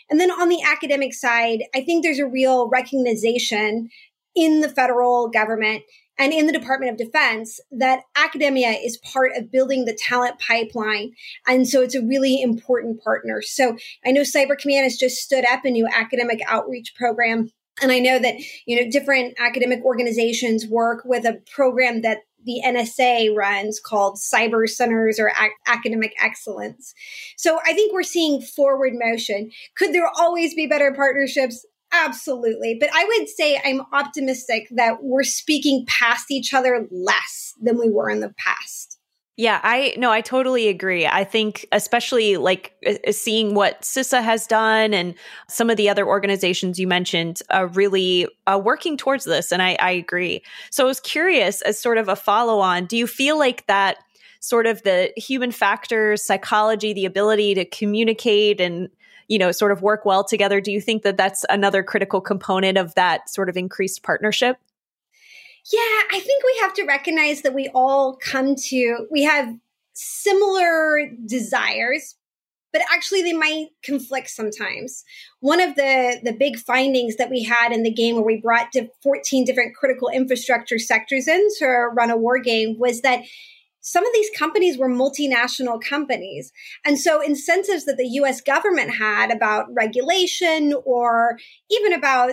And 0.10 0.20
then 0.20 0.32
on 0.32 0.50
the 0.50 0.64
academic 0.64 1.14
side, 1.14 1.66
I 1.76 1.82
think 1.82 2.04
there's 2.04 2.20
a 2.20 2.26
real 2.26 2.68
recognition 2.68 3.90
in 4.36 4.62
the 4.62 4.70
federal 4.70 5.30
government 5.30 5.84
and 6.18 6.34
in 6.34 6.48
the 6.48 6.54
Department 6.54 6.92
of 6.92 6.98
Defense 6.98 7.60
that 7.72 8.02
academia 8.16 8.72
is 8.72 8.98
part 8.98 9.32
of 9.36 9.52
building 9.52 9.86
the 9.86 9.98
talent 9.98 10.40
pipeline. 10.40 11.12
And 11.48 11.68
so 11.68 11.82
it's 11.82 11.96
a 11.96 12.02
really 12.02 12.42
important 12.42 13.04
partner. 13.04 13.42
So 13.42 13.78
I 14.06 14.12
know 14.12 14.22
Cyber 14.22 14.58
Command 14.58 14.84
has 14.84 14.98
just 14.98 15.18
stood 15.18 15.46
up 15.46 15.66
a 15.66 15.70
new 15.70 15.88
academic 15.88 16.40
outreach 16.48 16.94
program. 16.96 17.50
And 17.82 17.92
I 17.92 18.00
know 18.00 18.18
that, 18.18 18.36
you 18.66 18.76
know, 18.76 18.90
different 18.90 19.36
academic 19.40 19.84
organizations 19.84 20.66
work 20.66 21.04
with 21.06 21.26
a 21.26 21.40
program 21.52 22.02
that 22.02 22.20
the 22.44 22.62
NSA 22.66 23.36
runs 23.36 23.80
called 23.80 24.18
Cyber 24.18 24.68
Centers 24.68 25.20
or 25.20 25.30
Ac- 25.30 25.54
Academic 25.68 26.14
Excellence. 26.20 26.94
So 27.36 27.60
I 27.66 27.74
think 27.74 27.94
we're 27.94 28.04
seeing 28.04 28.42
forward 28.42 28.94
motion. 28.96 29.52
Could 29.76 29.94
there 29.94 30.10
always 30.18 30.56
be 30.56 30.66
better 30.66 30.94
partnerships? 30.94 31.66
Absolutely. 31.92 32.78
But 32.80 32.90
I 32.94 33.06
would 33.06 33.30
say 33.30 33.60
I'm 33.64 33.82
optimistic 33.94 34.68
that 34.72 35.04
we're 35.04 35.24
speaking 35.24 35.86
past 35.88 36.32
each 36.32 36.54
other 36.54 36.88
less 36.92 37.54
than 37.62 37.80
we 37.80 37.90
were 37.90 38.10
in 38.10 38.20
the 38.20 38.34
past. 38.38 38.98
Yeah, 39.40 39.60
I 39.62 39.94
no, 39.98 40.12
I 40.12 40.22
totally 40.22 40.68
agree. 40.68 41.06
I 41.06 41.24
think 41.24 41.68
especially 41.72 42.38
like 42.38 42.74
uh, 42.88 43.12
seeing 43.12 43.54
what 43.54 43.84
CISA 43.84 44.24
has 44.24 44.48
done 44.48 44.96
and 44.96 45.14
some 45.48 45.70
of 45.70 45.78
the 45.78 45.90
other 45.90 46.08
organizations 46.08 46.80
you 46.80 46.88
mentioned 46.88 47.42
are 47.52 47.68
really 47.68 48.28
uh, 48.48 48.60
working 48.62 48.98
towards 48.98 49.26
this, 49.26 49.52
and 49.52 49.62
I, 49.62 49.78
I 49.80 49.92
agree. 49.92 50.42
So 50.72 50.86
I 50.86 50.88
was 50.88 51.00
curious, 51.00 51.62
as 51.62 51.80
sort 51.80 52.00
of 52.00 52.10
a 52.10 52.16
follow 52.16 52.58
on, 52.60 52.88
do 52.88 52.98
you 52.98 53.06
feel 53.06 53.38
like 53.38 53.68
that 53.68 53.98
sort 54.40 54.66
of 54.66 54.82
the 54.82 55.12
human 55.16 55.52
factors, 55.52 56.24
psychology, 56.24 56.94
the 56.94 57.06
ability 57.06 57.54
to 57.56 57.66
communicate 57.66 58.60
and 58.60 58.90
you 59.28 59.38
know 59.38 59.52
sort 59.52 59.72
of 59.72 59.82
work 59.82 60.06
well 60.06 60.24
together? 60.24 60.62
Do 60.62 60.72
you 60.72 60.82
think 60.82 61.04
that 61.04 61.18
that's 61.18 61.46
another 61.50 61.84
critical 61.84 62.22
component 62.22 62.78
of 62.78 62.96
that 62.96 63.30
sort 63.30 63.50
of 63.50 63.58
increased 63.58 64.04
partnership? 64.04 64.58
Yeah, 65.72 65.80
I 66.12 66.22
think 66.22 66.44
we 66.46 66.58
have 66.62 66.74
to 66.76 66.86
recognize 66.86 67.42
that 67.42 67.54
we 67.54 67.68
all 67.76 68.16
come 68.16 68.56
to, 68.56 69.08
we 69.12 69.24
have 69.24 69.54
similar 69.94 71.12
desires, 71.26 72.16
but 72.72 72.82
actually 72.94 73.22
they 73.22 73.34
might 73.34 73.68
conflict 73.84 74.30
sometimes. 74.30 75.04
One 75.42 75.60
of 75.60 75.76
the, 75.76 76.22
the 76.24 76.32
big 76.32 76.58
findings 76.58 77.18
that 77.18 77.30
we 77.30 77.44
had 77.44 77.74
in 77.74 77.84
the 77.84 77.92
game 77.92 78.16
where 78.16 78.24
we 78.24 78.40
brought 78.40 78.74
14 79.04 79.44
different 79.44 79.76
critical 79.76 80.08
infrastructure 80.08 80.80
sectors 80.80 81.28
in 81.28 81.46
to 81.60 81.66
run 81.66 82.12
a 82.12 82.18
war 82.18 82.40
game 82.40 82.80
was 82.80 83.02
that 83.02 83.24
some 83.88 84.06
of 84.06 84.12
these 84.14 84.30
companies 84.38 84.78
were 84.78 84.90
multinational 84.90 85.82
companies. 85.82 86.52
And 86.84 87.00
so 87.00 87.22
incentives 87.22 87.86
that 87.86 87.96
the 87.96 88.08
US 88.20 88.42
government 88.42 88.92
had 88.96 89.32
about 89.32 89.74
regulation 89.74 90.76
or 90.84 91.40
even 91.72 91.94
about 91.94 92.32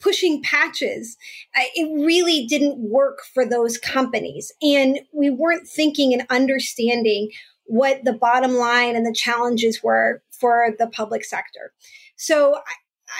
pushing 0.00 0.40
patches. 0.40 1.16
Uh, 1.56 1.62
it 1.74 2.04
really 2.04 2.46
didn't 2.46 2.78
work 2.78 3.22
for 3.32 3.44
those 3.44 3.76
companies. 3.76 4.52
And 4.62 5.00
we 5.12 5.30
weren't 5.30 5.66
thinking 5.66 6.12
and 6.12 6.26
understanding 6.30 7.30
what 7.64 8.04
the 8.04 8.12
bottom 8.12 8.54
line 8.54 8.94
and 8.94 9.04
the 9.04 9.14
challenges 9.14 9.82
were 9.82 10.22
for 10.30 10.76
the 10.78 10.86
public 10.86 11.24
sector. 11.24 11.72
So 12.14 12.54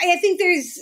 I, 0.01 0.13
I 0.13 0.15
think 0.17 0.39
there's 0.39 0.79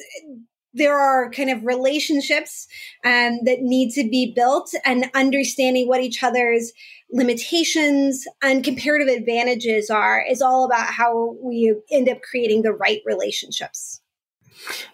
there 0.74 0.98
are 0.98 1.30
kind 1.30 1.50
of 1.50 1.63
relationships 1.65 2.68
um, 3.06 3.39
that 3.44 3.62
need 3.62 3.92
to 3.92 4.10
be 4.10 4.34
built 4.36 4.74
and 4.86 5.10
understanding 5.13 5.88
what 5.88 6.01
each 6.01 6.24
other's 6.24 6.72
limitations 7.12 8.25
and 8.42 8.63
comparative 8.63 9.08
advantages 9.08 9.89
are 9.89 10.24
is 10.27 10.42
all 10.42 10.65
about 10.65 10.88
how 10.88 11.36
we 11.42 11.75
end 11.92 12.10
up 12.10 12.22
creating 12.22 12.63
the 12.63 12.74
right 12.74 13.01
relationships. 13.06 14.01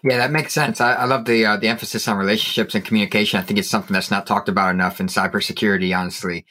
Yeah, 0.02 0.18
that 0.18 0.32
makes 0.32 0.52
sense. 0.52 0.80
I, 0.80 0.94
I 0.94 1.04
love 1.04 1.24
the 1.26 1.46
uh, 1.46 1.56
the 1.56 1.68
emphasis 1.68 2.08
on 2.08 2.16
relationships 2.16 2.74
and 2.74 2.84
communication. 2.84 3.38
I 3.38 3.42
think 3.42 3.58
it's 3.58 3.70
something 3.70 3.94
that's 3.94 4.10
not 4.10 4.26
talked 4.26 4.48
about 4.48 4.74
enough 4.74 5.00
in 5.00 5.06
cybersecurity, 5.06 5.96
honestly. 5.96 6.44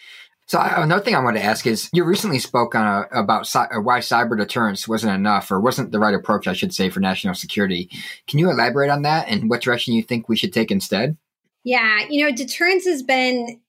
So 0.50 0.58
I, 0.58 0.82
another 0.82 1.04
thing 1.04 1.14
I 1.14 1.24
want 1.24 1.38
to 1.38 1.44
ask 1.44 1.68
is, 1.68 1.92
you 1.94 2.04
recently 2.04 2.40
spoke 2.40 2.74
on 2.74 2.84
a, 2.84 3.20
about 3.20 3.56
uh, 3.56 3.68
why 3.84 4.00
cyber 4.00 4.36
deterrence 4.36 4.88
wasn't 4.88 5.14
enough, 5.14 5.52
or 5.52 5.62
wasn't 5.62 5.92
the 5.92 6.00
right 6.00 6.16
approach, 6.16 6.48
I 6.48 6.54
should 6.54 6.74
say, 6.74 6.90
for 6.90 7.00
national 7.00 7.36
security. 7.36 7.88
Can 8.28 8.40
you 8.40 8.50
elaborate 8.50 8.90
on 8.90 9.04
that 9.04 9.28
and 9.30 9.48
what 9.48 9.62
direction 9.62 9.94
you 9.94 10.02
think 10.02 10.28
we 10.28 10.36
should 10.36 10.52
take 10.52 10.72
instead? 10.72 11.16
Yeah, 11.64 12.00
you 12.10 12.26
know, 12.26 12.36
deterrence 12.36 12.86
has 12.86 13.04
been 13.04 13.62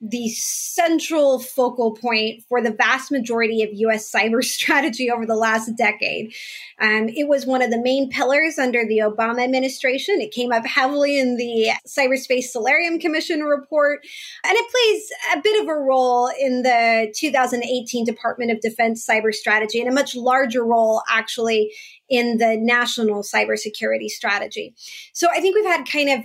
the 0.00 0.30
central 0.30 1.38
focal 1.38 1.92
point 1.92 2.42
for 2.48 2.62
the 2.62 2.70
vast 2.70 3.10
majority 3.10 3.62
of 3.62 3.68
US 3.72 4.10
cyber 4.14 4.42
strategy 4.42 5.10
over 5.10 5.26
the 5.26 5.36
last 5.36 5.76
decade. 5.76 6.32
Um, 6.80 7.10
it 7.10 7.28
was 7.28 7.44
one 7.44 7.60
of 7.60 7.70
the 7.70 7.80
main 7.80 8.08
pillars 8.08 8.58
under 8.58 8.86
the 8.86 8.98
Obama 8.98 9.44
administration. 9.44 10.20
It 10.20 10.32
came 10.32 10.52
up 10.52 10.64
heavily 10.66 11.18
in 11.18 11.36
the 11.36 11.72
Cyberspace 11.86 12.44
Solarium 12.44 12.98
Commission 12.98 13.40
report, 13.40 14.00
and 14.44 14.56
it 14.56 14.70
plays 14.70 15.36
a 15.36 15.42
bit 15.42 15.62
of 15.62 15.68
a 15.68 15.78
role 15.78 16.30
in 16.40 16.62
the 16.62 17.12
2018 17.14 18.06
Department 18.06 18.50
of 18.50 18.60
Defense 18.60 19.06
cyber 19.06 19.34
strategy 19.34 19.80
and 19.80 19.90
a 19.90 19.94
much 19.94 20.16
larger 20.16 20.64
role, 20.64 21.02
actually, 21.08 21.70
in 22.08 22.38
the 22.38 22.56
national 22.56 23.22
cybersecurity 23.22 24.08
strategy. 24.08 24.74
So 25.12 25.28
I 25.30 25.40
think 25.40 25.54
we've 25.54 25.64
had 25.66 25.86
kind 25.86 26.08
of 26.08 26.24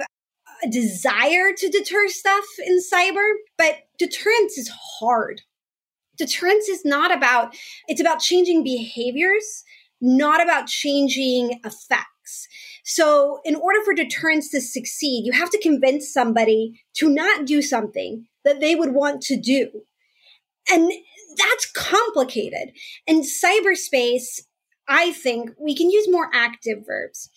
a 0.66 0.70
desire 0.70 1.54
to 1.56 1.70
deter 1.70 2.08
stuff 2.08 2.46
in 2.66 2.80
cyber, 2.80 3.34
but 3.58 3.76
deterrence 3.98 4.58
is 4.58 4.72
hard. 5.00 5.42
Deterrence 6.18 6.68
is 6.68 6.84
not 6.86 7.16
about, 7.16 7.56
it's 7.88 8.02
about 8.02 8.20
changing 8.20 8.64
behaviors, 8.64 9.64
not 10.02 10.42
about 10.42 10.68
changing 10.68 11.60
effects. 11.64 12.48
So, 12.84 13.40
in 13.46 13.56
order 13.56 13.84
for 13.84 13.94
deterrence 13.94 14.50
to 14.52 14.62
succeed, 14.62 15.26
you 15.26 15.34
have 15.34 15.50
to 15.52 15.62
convince 15.62 16.12
somebody 16.12 16.82
to 16.96 17.10
not 17.10 17.46
do 17.46 17.62
something 17.62 18.26
that 18.44 18.60
they 18.60 18.76
would 18.76 18.94
want 18.94 19.22
to 19.24 19.40
do. 19.40 19.70
And 20.72 20.92
that's 21.38 21.72
complicated. 21.72 22.72
In 23.06 23.22
cyberspace, 23.22 24.42
I 24.88 25.14
think 25.14 25.52
we 25.60 25.76
can 25.76 25.90
use 25.90 26.08
more 26.10 26.30
active 26.34 26.86
verbs. 26.86 27.30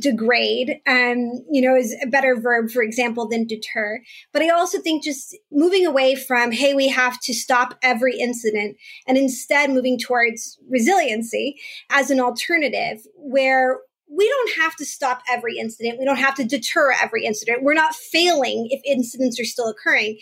Degrade, 0.00 0.80
um, 0.86 1.44
you 1.50 1.62
know, 1.62 1.76
is 1.76 1.94
a 2.02 2.06
better 2.06 2.36
verb, 2.40 2.70
for 2.70 2.82
example, 2.82 3.28
than 3.28 3.46
deter. 3.46 4.00
But 4.32 4.42
I 4.42 4.48
also 4.48 4.80
think 4.80 5.04
just 5.04 5.36
moving 5.52 5.86
away 5.86 6.16
from, 6.16 6.50
hey, 6.50 6.74
we 6.74 6.88
have 6.88 7.20
to 7.20 7.34
stop 7.34 7.78
every 7.82 8.18
incident 8.18 8.76
and 9.06 9.16
instead 9.16 9.70
moving 9.70 9.98
towards 9.98 10.58
resiliency 10.68 11.56
as 11.90 12.10
an 12.10 12.20
alternative 12.20 12.98
where 13.14 13.78
we 14.10 14.26
don't 14.26 14.56
have 14.56 14.74
to 14.76 14.84
stop 14.84 15.22
every 15.28 15.58
incident. 15.58 15.98
We 15.98 16.04
don't 16.04 16.16
have 16.16 16.34
to 16.36 16.44
deter 16.44 16.92
every 16.92 17.24
incident. 17.24 17.62
We're 17.62 17.74
not 17.74 17.94
failing 17.94 18.68
if 18.70 18.80
incidents 18.84 19.38
are 19.38 19.44
still 19.44 19.68
occurring. 19.68 20.18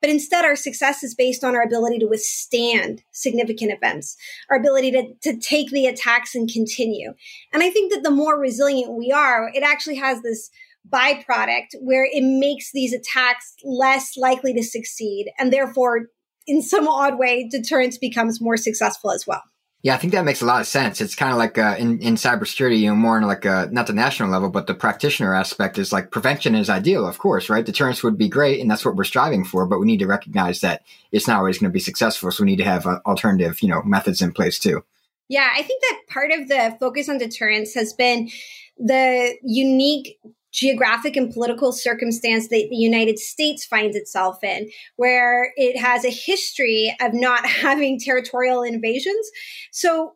But 0.00 0.10
instead, 0.10 0.44
our 0.44 0.56
success 0.56 1.02
is 1.02 1.14
based 1.14 1.42
on 1.42 1.56
our 1.56 1.62
ability 1.62 1.98
to 1.98 2.06
withstand 2.06 3.02
significant 3.12 3.72
events, 3.72 4.16
our 4.50 4.56
ability 4.56 4.92
to, 4.92 5.14
to 5.22 5.38
take 5.38 5.70
the 5.70 5.86
attacks 5.86 6.34
and 6.34 6.48
continue. 6.50 7.14
And 7.52 7.62
I 7.62 7.70
think 7.70 7.92
that 7.92 8.02
the 8.02 8.10
more 8.10 8.38
resilient 8.38 8.96
we 8.96 9.10
are, 9.10 9.50
it 9.52 9.62
actually 9.62 9.96
has 9.96 10.22
this 10.22 10.50
byproduct 10.88 11.74
where 11.80 12.06
it 12.10 12.22
makes 12.22 12.70
these 12.72 12.92
attacks 12.92 13.54
less 13.64 14.16
likely 14.16 14.54
to 14.54 14.62
succeed. 14.62 15.30
And 15.38 15.52
therefore, 15.52 16.06
in 16.46 16.62
some 16.62 16.88
odd 16.88 17.18
way, 17.18 17.48
deterrence 17.48 17.98
becomes 17.98 18.40
more 18.40 18.56
successful 18.56 19.10
as 19.10 19.26
well. 19.26 19.42
Yeah, 19.82 19.94
I 19.94 19.98
think 19.98 20.12
that 20.12 20.24
makes 20.24 20.42
a 20.42 20.46
lot 20.46 20.60
of 20.60 20.66
sense. 20.66 21.00
It's 21.00 21.14
kind 21.14 21.30
of 21.30 21.38
like 21.38 21.56
uh, 21.56 21.76
in 21.78 22.00
in 22.00 22.16
cybersecurity, 22.16 22.80
you 22.80 22.88
know, 22.88 22.96
more 22.96 23.16
on 23.16 23.22
like 23.22 23.44
a, 23.44 23.68
not 23.70 23.86
the 23.86 23.92
national 23.92 24.28
level, 24.28 24.50
but 24.50 24.66
the 24.66 24.74
practitioner 24.74 25.32
aspect 25.32 25.78
is 25.78 25.92
like 25.92 26.10
prevention 26.10 26.56
is 26.56 26.68
ideal, 26.68 27.06
of 27.06 27.18
course, 27.18 27.48
right? 27.48 27.64
Deterrence 27.64 28.02
would 28.02 28.18
be 28.18 28.28
great, 28.28 28.60
and 28.60 28.68
that's 28.68 28.84
what 28.84 28.96
we're 28.96 29.04
striving 29.04 29.44
for. 29.44 29.66
But 29.66 29.78
we 29.78 29.86
need 29.86 30.00
to 30.00 30.08
recognize 30.08 30.62
that 30.62 30.82
it's 31.12 31.28
not 31.28 31.38
always 31.38 31.58
going 31.58 31.70
to 31.70 31.74
be 31.74 31.78
successful, 31.78 32.32
so 32.32 32.42
we 32.42 32.50
need 32.50 32.56
to 32.56 32.64
have 32.64 32.86
uh, 32.86 32.98
alternative, 33.06 33.62
you 33.62 33.68
know, 33.68 33.82
methods 33.84 34.20
in 34.20 34.32
place 34.32 34.58
too. 34.58 34.82
Yeah, 35.28 35.48
I 35.54 35.62
think 35.62 35.82
that 35.82 36.00
part 36.08 36.32
of 36.32 36.48
the 36.48 36.76
focus 36.80 37.08
on 37.08 37.18
deterrence 37.18 37.74
has 37.74 37.92
been 37.92 38.30
the 38.78 39.36
unique 39.42 40.18
geographic 40.58 41.16
and 41.16 41.32
political 41.32 41.70
circumstance 41.70 42.48
that 42.48 42.66
the 42.68 42.76
United 42.76 43.18
States 43.18 43.64
finds 43.64 43.96
itself 43.96 44.42
in, 44.42 44.68
where 44.96 45.52
it 45.56 45.78
has 45.78 46.04
a 46.04 46.10
history 46.10 46.94
of 47.00 47.14
not 47.14 47.46
having 47.46 47.98
territorial 47.98 48.62
invasions. 48.62 49.30
So 49.70 50.14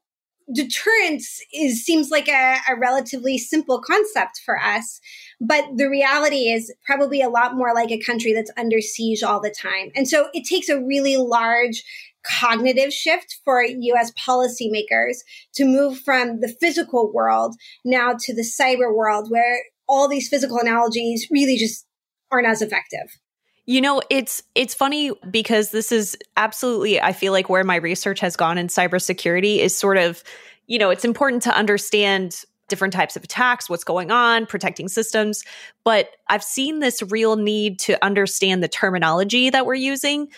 deterrence 0.53 1.41
is 1.55 1.85
seems 1.85 2.11
like 2.11 2.29
a, 2.29 2.57
a, 2.69 2.77
relatively 2.77 3.39
simple 3.39 3.81
concept 3.81 4.41
for 4.45 4.61
us 4.61 5.01
but 5.41 5.65
the 5.77 5.89
reality 5.89 6.51
is 6.51 6.75
probably 6.85 7.23
a 7.23 7.29
lot 7.29 7.55
more 7.55 7.73
like 7.73 7.93
a 7.93 7.99
country 8.01 8.33
that's 8.33 8.51
under 8.57 8.81
siege 8.81 9.23
all 9.23 9.41
the 9.41 9.55
time 9.57 9.93
and 9.95 10.09
so 10.09 10.29
it 10.35 10.45
takes 10.45 10.69
a 10.69 10.83
really 10.83 11.17
large 11.17 11.85
cognitive 12.25 12.93
shift 12.93 13.39
for 13.45 13.63
US 13.63 14.11
policymakers 14.13 15.19
to 15.55 15.65
move 15.65 16.01
from 16.01 16.41
the 16.41 16.55
physical 16.61 17.13
world 17.13 17.55
now 17.85 18.15
to 18.19 18.35
the 18.35 18.43
cyber 18.43 18.95
world 18.95 19.31
where 19.31 19.63
all 19.93 20.09
these 20.09 20.29
physical 20.29 20.59
analogies 20.59 21.29
really 21.31 21.59
just 21.59 21.87
aren't 22.31 22.49
as 22.49 22.63
effective. 22.63 23.19
You 23.67 23.83
know, 23.83 24.01
it's 24.11 24.43
it's 24.55 24.75
funny 24.75 25.13
because 25.31 25.71
this 25.71 25.93
is 25.93 26.17
absolutely 26.37 27.01
I 27.01 27.13
feel 27.13 27.33
like 27.33 27.51
where 27.51 27.63
my 27.63 27.77
research 27.77 28.19
has 28.21 28.35
gone 28.35 28.59
in 28.59 28.69
cybersecurity 28.69 29.59
is 29.59 29.77
sort 29.77 29.99
of, 29.99 30.25
you 30.67 30.79
know, 30.79 30.91
it's 30.91 31.05
important 31.05 31.43
to 31.43 31.55
understand 31.55 32.45
different 32.69 32.95
types 32.95 33.17
of 33.17 33.23
attacks, 33.23 33.69
what's 33.69 33.85
going 33.85 34.11
on, 34.11 34.47
protecting 34.47 34.89
systems, 34.89 35.45
but 35.85 36.09
I've 36.29 36.43
seen 36.43 36.81
this 36.81 37.03
real 37.03 37.37
need 37.37 37.79
to 37.81 38.03
understand 38.03 38.63
the 38.63 38.69
terminology 38.69 39.51
that 39.51 39.67
we're 39.67 39.75
using 39.75 40.29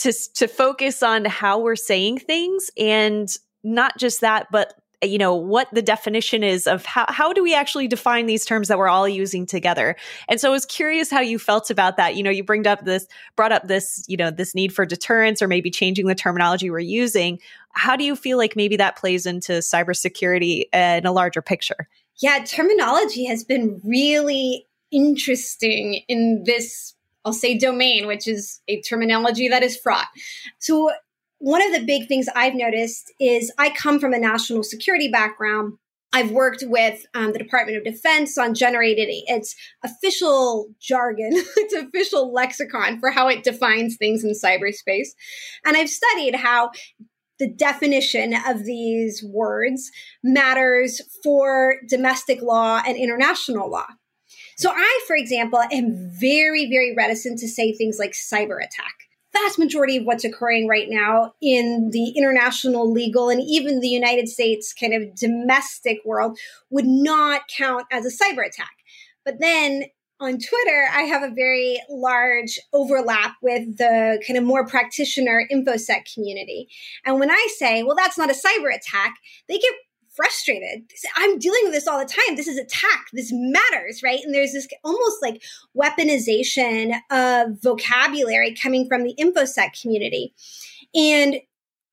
to 0.00 0.12
to 0.34 0.46
focus 0.46 1.02
on 1.02 1.24
how 1.24 1.60
we're 1.60 1.76
saying 1.76 2.18
things 2.18 2.70
and 2.78 3.28
not 3.64 3.96
just 3.96 4.20
that, 4.20 4.48
but 4.52 4.74
you 5.02 5.18
know, 5.18 5.34
what 5.34 5.68
the 5.72 5.82
definition 5.82 6.42
is 6.42 6.66
of 6.66 6.84
how, 6.84 7.06
how 7.08 7.32
do 7.32 7.42
we 7.42 7.54
actually 7.54 7.88
define 7.88 8.26
these 8.26 8.44
terms 8.44 8.68
that 8.68 8.78
we're 8.78 8.88
all 8.88 9.08
using 9.08 9.46
together. 9.46 9.96
And 10.28 10.40
so 10.40 10.48
I 10.48 10.52
was 10.52 10.64
curious 10.64 11.10
how 11.10 11.20
you 11.20 11.38
felt 11.38 11.70
about 11.70 11.96
that. 11.96 12.16
You 12.16 12.22
know, 12.22 12.30
you 12.30 12.44
bring 12.44 12.66
up 12.66 12.84
this, 12.84 13.06
brought 13.36 13.52
up 13.52 13.66
this, 13.68 14.04
you 14.08 14.16
know, 14.16 14.30
this 14.30 14.54
need 14.54 14.74
for 14.74 14.86
deterrence 14.86 15.42
or 15.42 15.48
maybe 15.48 15.70
changing 15.70 16.06
the 16.06 16.14
terminology 16.14 16.70
we're 16.70 16.78
using. 16.78 17.38
How 17.72 17.96
do 17.96 18.04
you 18.04 18.14
feel 18.14 18.38
like 18.38 18.54
maybe 18.54 18.76
that 18.76 18.96
plays 18.96 19.26
into 19.26 19.52
cybersecurity 19.52 20.64
uh, 20.72 20.98
in 20.98 21.06
a 21.06 21.12
larger 21.12 21.42
picture? 21.42 21.88
Yeah, 22.18 22.44
terminology 22.44 23.24
has 23.24 23.42
been 23.44 23.80
really 23.84 24.66
interesting 24.90 26.02
in 26.08 26.44
this 26.44 26.94
I'll 27.24 27.32
say 27.32 27.56
domain, 27.56 28.06
which 28.06 28.26
is 28.26 28.60
a 28.66 28.80
terminology 28.80 29.48
that 29.48 29.62
is 29.62 29.76
fraught. 29.76 30.08
So, 30.58 30.90
one 31.42 31.60
of 31.60 31.72
the 31.72 31.84
big 31.84 32.06
things 32.06 32.26
I've 32.36 32.54
noticed 32.54 33.12
is 33.18 33.52
I 33.58 33.70
come 33.70 33.98
from 33.98 34.12
a 34.12 34.18
national 34.18 34.62
security 34.62 35.08
background. 35.08 35.72
I've 36.12 36.30
worked 36.30 36.62
with 36.64 37.04
um, 37.14 37.32
the 37.32 37.38
Department 37.38 37.78
of 37.78 37.84
Defense 37.84 38.38
on 38.38 38.54
generated 38.54 39.08
its 39.10 39.56
official 39.82 40.68
jargon, 40.80 41.30
its 41.56 41.74
official 41.74 42.32
lexicon 42.32 43.00
for 43.00 43.10
how 43.10 43.26
it 43.26 43.42
defines 43.42 43.96
things 43.96 44.22
in 44.22 44.30
cyberspace. 44.30 45.08
And 45.64 45.76
I've 45.76 45.88
studied 45.88 46.36
how 46.36 46.70
the 47.40 47.48
definition 47.48 48.34
of 48.46 48.64
these 48.64 49.24
words 49.24 49.90
matters 50.22 51.00
for 51.24 51.78
domestic 51.88 52.40
law 52.40 52.80
and 52.86 52.96
international 52.96 53.68
law. 53.68 53.86
So 54.58 54.70
I, 54.70 55.00
for 55.08 55.16
example, 55.16 55.60
am 55.72 56.08
very, 56.20 56.70
very 56.70 56.94
reticent 56.96 57.40
to 57.40 57.48
say 57.48 57.74
things 57.74 57.96
like 57.98 58.12
cyber 58.12 58.58
attack. 58.58 58.94
Vast 59.32 59.58
majority 59.58 59.96
of 59.96 60.04
what's 60.04 60.24
occurring 60.24 60.68
right 60.68 60.88
now 60.88 61.34
in 61.40 61.90
the 61.90 62.10
international 62.10 62.90
legal 62.90 63.30
and 63.30 63.40
even 63.40 63.80
the 63.80 63.88
United 63.88 64.28
States 64.28 64.74
kind 64.78 64.92
of 64.92 65.14
domestic 65.14 65.98
world 66.04 66.38
would 66.70 66.86
not 66.86 67.42
count 67.48 67.86
as 67.90 68.04
a 68.04 68.10
cyber 68.10 68.46
attack. 68.46 68.72
But 69.24 69.40
then 69.40 69.84
on 70.20 70.38
Twitter, 70.38 70.86
I 70.92 71.02
have 71.02 71.22
a 71.22 71.34
very 71.34 71.80
large 71.90 72.60
overlap 72.72 73.34
with 73.42 73.78
the 73.78 74.22
kind 74.26 74.38
of 74.38 74.44
more 74.44 74.66
practitioner 74.66 75.46
InfoSec 75.50 76.12
community. 76.14 76.68
And 77.04 77.18
when 77.18 77.30
I 77.30 77.48
say, 77.56 77.82
well, 77.82 77.96
that's 77.96 78.16
not 78.16 78.30
a 78.30 78.34
cyber 78.34 78.72
attack, 78.72 79.16
they 79.48 79.58
get 79.58 79.74
frustrated. 80.14 80.84
I'm 81.16 81.38
dealing 81.38 81.62
with 81.64 81.72
this 81.72 81.86
all 81.86 81.98
the 81.98 82.04
time. 82.04 82.36
This 82.36 82.48
is 82.48 82.58
attack. 82.58 83.06
This 83.12 83.30
matters, 83.32 84.02
right? 84.02 84.20
And 84.22 84.34
there's 84.34 84.52
this 84.52 84.68
almost 84.84 85.22
like 85.22 85.42
weaponization 85.76 86.98
of 87.10 87.60
vocabulary 87.62 88.54
coming 88.54 88.86
from 88.86 89.04
the 89.04 89.14
InfoSec 89.18 89.80
community. 89.80 90.34
And 90.94 91.36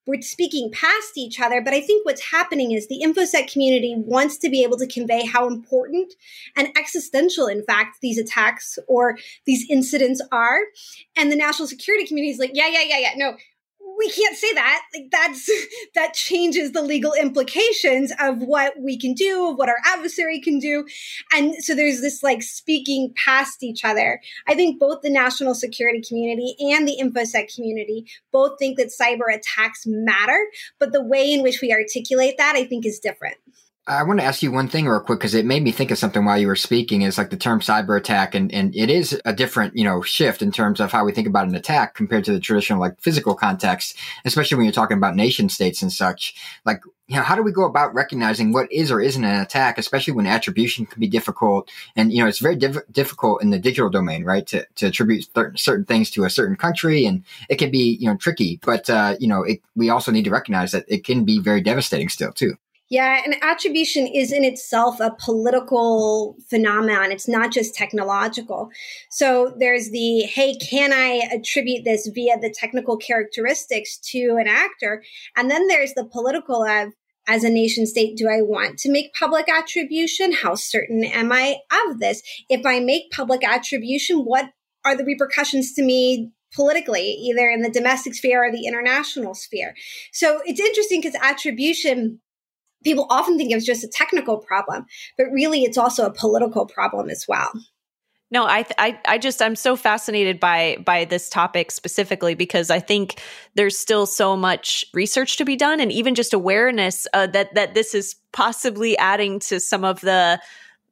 we're 0.10 0.22
speaking 0.22 0.72
past 0.72 1.18
each 1.18 1.40
other, 1.40 1.62
but 1.62 1.74
I 1.74 1.82
think 1.82 2.06
what's 2.06 2.32
happening 2.32 2.72
is 2.72 2.88
the 2.88 3.02
InfoSec 3.06 3.52
community 3.52 3.94
wants 3.96 4.38
to 4.40 4.50
be 4.50 4.64
able 4.64 4.78
to 4.78 4.88
convey 4.88 5.24
how 5.24 5.48
important 5.48 6.14
and 6.58 6.70
existential, 6.76 7.46
in 7.46 7.64
fact, 7.64 7.98
these 8.02 8.18
attacks 8.18 8.80
or 8.88 9.18
these 9.46 9.70
incidents 9.70 10.20
are. 10.32 10.62
And 11.16 11.32
the 11.32 11.36
national 11.36 11.68
security 11.68 12.08
community 12.08 12.32
is 12.32 12.40
like, 12.40 12.52
yeah, 12.56 12.68
yeah, 12.68 12.84
yeah, 12.84 12.98
yeah. 12.98 13.12
No, 13.16 13.38
we 14.00 14.10
can't 14.10 14.38
say 14.38 14.51
that. 14.53 14.82
Like 14.94 15.10
that's 15.12 15.50
that 15.96 16.13
changes 16.13 16.72
the 16.72 16.82
legal 16.82 17.13
implications 17.13 18.12
of 18.20 18.39
what 18.39 18.74
we 18.79 18.98
can 18.98 19.13
do, 19.13 19.50
of 19.50 19.58
what 19.58 19.70
our 19.70 19.77
adversary 19.86 20.39
can 20.39 20.58
do. 20.58 20.86
And 21.34 21.53
so 21.63 21.75
there's 21.75 22.01
this 22.01 22.24
like 22.24 22.41
speaking 22.41 23.13
past 23.15 23.62
each 23.62 23.84
other. 23.84 24.22
I 24.48 24.56
think 24.56 24.79
both 24.79 25.01
the 25.01 25.10
national 25.12 25.53
security 25.53 26.01
community 26.01 26.56
and 26.60 26.88
the 26.88 26.98
InfoSec 27.00 27.53
community 27.53 28.06
both 28.32 28.58
think 28.58 28.77
that 28.77 28.88
cyber 28.88 29.34
attacks 29.34 29.84
matter, 29.86 30.48
but 30.79 30.94
the 30.94 31.03
way 31.03 31.32
in 31.32 31.44
which 31.44 31.60
we 31.62 31.74
articulate 31.74 32.38
that 32.38 32.56
I 32.56 32.63
think 32.63 32.86
is 32.86 33.00
different. 33.00 33.36
I 33.89 34.03
want 34.03 34.19
to 34.19 34.25
ask 34.25 34.43
you 34.43 34.51
one 34.51 34.67
thing 34.67 34.88
real 34.88 35.00
quick 35.00 35.17
because 35.17 35.34
it 35.34 35.48
made 35.48 35.63
me 35.63 35.72
think 35.72 35.89
of 35.89 35.98
something 35.98 36.24
while 36.24 36.38
you 36.38 36.46
were 36.46 36.55
speaking. 36.55 37.01
Is 37.01 37.17
like 37.17 37.31
the 37.31 37.38
term 37.38 37.60
cyber 37.60 37.98
attack, 37.98 38.36
and 38.36 38.53
and 38.53 38.75
it 38.75 38.88
is 38.88 39.19
a 39.25 39.34
different 39.34 39.75
you 39.75 39.84
know 39.84 40.03
shift 40.03 40.43
in 40.43 40.51
terms 40.51 40.79
of 40.79 40.91
how 40.91 41.03
we 41.03 41.12
think 41.12 41.27
about 41.27 41.48
an 41.48 41.55
attack 41.55 41.96
compared 41.96 42.24
to 42.25 42.31
the 42.31 42.39
traditional 42.39 42.79
like 42.79 43.01
physical 43.01 43.34
context, 43.34 43.98
especially 44.25 44.58
when 44.58 44.65
you're 44.65 44.74
talking 44.74 44.98
about 44.98 45.15
nation 45.15 45.50
states 45.50 45.81
and 45.81 45.91
such. 45.91 46.36
Like 46.65 46.84
you 47.08 47.15
know, 47.15 47.24
how 47.24 47.36
do 47.36 47.41
we 47.41 47.51
go 47.51 47.65
about 47.65 47.96
recognizing 47.96 48.53
what 48.53 48.72
is 48.72 48.91
or 48.91 49.01
isn't 49.01 49.24
an 49.24 49.41
attack, 49.41 49.79
especially 49.79 50.13
when 50.13 50.27
attribution 50.27 50.86
can 50.86 51.00
be 51.00 51.08
difficult? 51.08 51.67
And, 51.96 52.13
you 52.13 52.22
know, 52.22 52.27
it's 52.29 52.38
very 52.38 52.55
diff- 52.55 52.86
difficult 52.91 53.41
in 53.41 53.50
the 53.50 53.58
digital 53.58 53.89
domain, 53.89 54.24
right? 54.24 54.46
To, 54.46 54.67
to 54.75 54.86
attribute 54.86 55.25
th- 55.34 55.60
certain 55.60 55.86
things 55.86 56.12
to 56.12 56.25
a 56.25 56.29
certain 56.29 56.55
country 56.55 57.08
and 57.08 57.24
it 57.50 57.55
can 57.55 57.72
be, 57.72 57.98
you 58.00 58.08
know, 58.08 58.15
tricky, 58.15 58.60
but, 58.63 58.88
uh, 58.91 59.15
you 59.19 59.27
know, 59.27 59.41
it, 59.41 59.60
we 59.75 59.89
also 59.89 60.12
need 60.12 60.25
to 60.25 60.29
recognize 60.29 60.72
that 60.74 60.86
it 60.88 61.03
can 61.03 61.25
be 61.25 61.40
very 61.40 61.61
devastating 61.61 62.09
still 62.09 62.31
too. 62.31 62.53
Yeah, 62.90 63.22
and 63.24 63.36
attribution 63.44 64.08
is 64.08 64.32
in 64.32 64.44
itself 64.44 65.00
a 65.00 65.16
political 65.24 66.36
phenomenon. 66.50 67.12
It's 67.12 67.28
not 67.28 67.52
just 67.52 67.75
technological. 67.75 68.70
So 69.12 69.56
there's 69.60 69.92
the, 69.92 70.22
hey, 70.22 70.56
can 70.56 70.92
I 70.92 71.30
attribute 71.32 71.86
this 71.86 72.08
via 72.08 72.40
the 72.40 72.50
technical 72.50 72.98
characteristics 72.98 73.98
to 74.12 74.38
an 74.40 74.48
actor? 74.48 75.04
And 75.38 75.52
then 75.52 75.68
there's 75.68 75.94
the 75.94 76.06
political 76.06 76.64
of, 76.64 76.94
as 77.28 77.44
a 77.44 77.50
nation 77.50 77.86
state, 77.86 78.18
do 78.18 78.28
I 78.28 78.42
want 78.42 78.80
to 78.80 78.92
make 78.92 79.14
public 79.14 79.48
attribution? 79.48 80.34
How 80.34 80.56
certain 80.56 81.04
am 81.04 81.32
I 81.32 81.58
of 81.88 82.00
this? 82.00 82.24
If 82.50 82.66
I 82.66 82.80
make 82.80 83.12
public 83.12 83.48
attribution, 83.48 84.22
what 84.22 84.50
are 84.84 84.98
the 84.98 85.06
repercussions 85.06 85.74
to 85.74 85.84
me 85.84 86.32
politically, 86.56 87.04
either 87.04 87.48
in 87.50 87.62
the 87.62 87.70
domestic 87.70 88.16
sphere 88.16 88.48
or 88.48 88.52
the 88.52 88.66
international 88.66 89.36
sphere? 89.36 89.75
So 90.12 90.42
it's 90.44 90.60
interesting 90.60 91.02
because 91.02 91.20
attribution 91.22 92.20
people 92.83 93.07
often 93.09 93.37
think 93.37 93.51
it's 93.51 93.65
just 93.65 93.83
a 93.83 93.89
technical 93.89 94.37
problem, 94.37 94.85
but 95.18 95.27
really 95.31 95.63
it's 95.63 95.77
also 95.77 96.05
a 96.05 96.13
political 96.13 96.65
problem 96.65 97.09
as 97.09 97.25
well. 97.27 97.51
No, 98.31 98.46
I, 98.46 98.63
I, 98.77 99.00
I 99.07 99.18
just 99.18 99.42
I'm 99.42 99.55
so 99.55 99.75
fascinated 99.75 100.39
by 100.39 100.77
by 100.85 101.05
this 101.05 101.29
topic 101.29 101.72
specifically 101.72 102.35
because 102.35 102.70
I 102.70 102.79
think 102.79 103.20
there's 103.55 103.77
still 103.77 104.05
so 104.05 104.37
much 104.37 104.85
research 104.94 105.37
to 105.37 105.46
be 105.46 105.55
done, 105.55 105.79
and 105.79 105.92
even 105.92 106.13
just 106.13 106.33
awareness 106.33 107.07
uh, 107.13 107.25
that 107.27 107.55
that 107.55 107.74
this 107.74 107.96
is 107.96 108.15
possibly 108.31 108.96
adding 109.00 109.39
to 109.39 109.59
some 109.59 109.83
of 109.83 110.01
the 110.01 110.39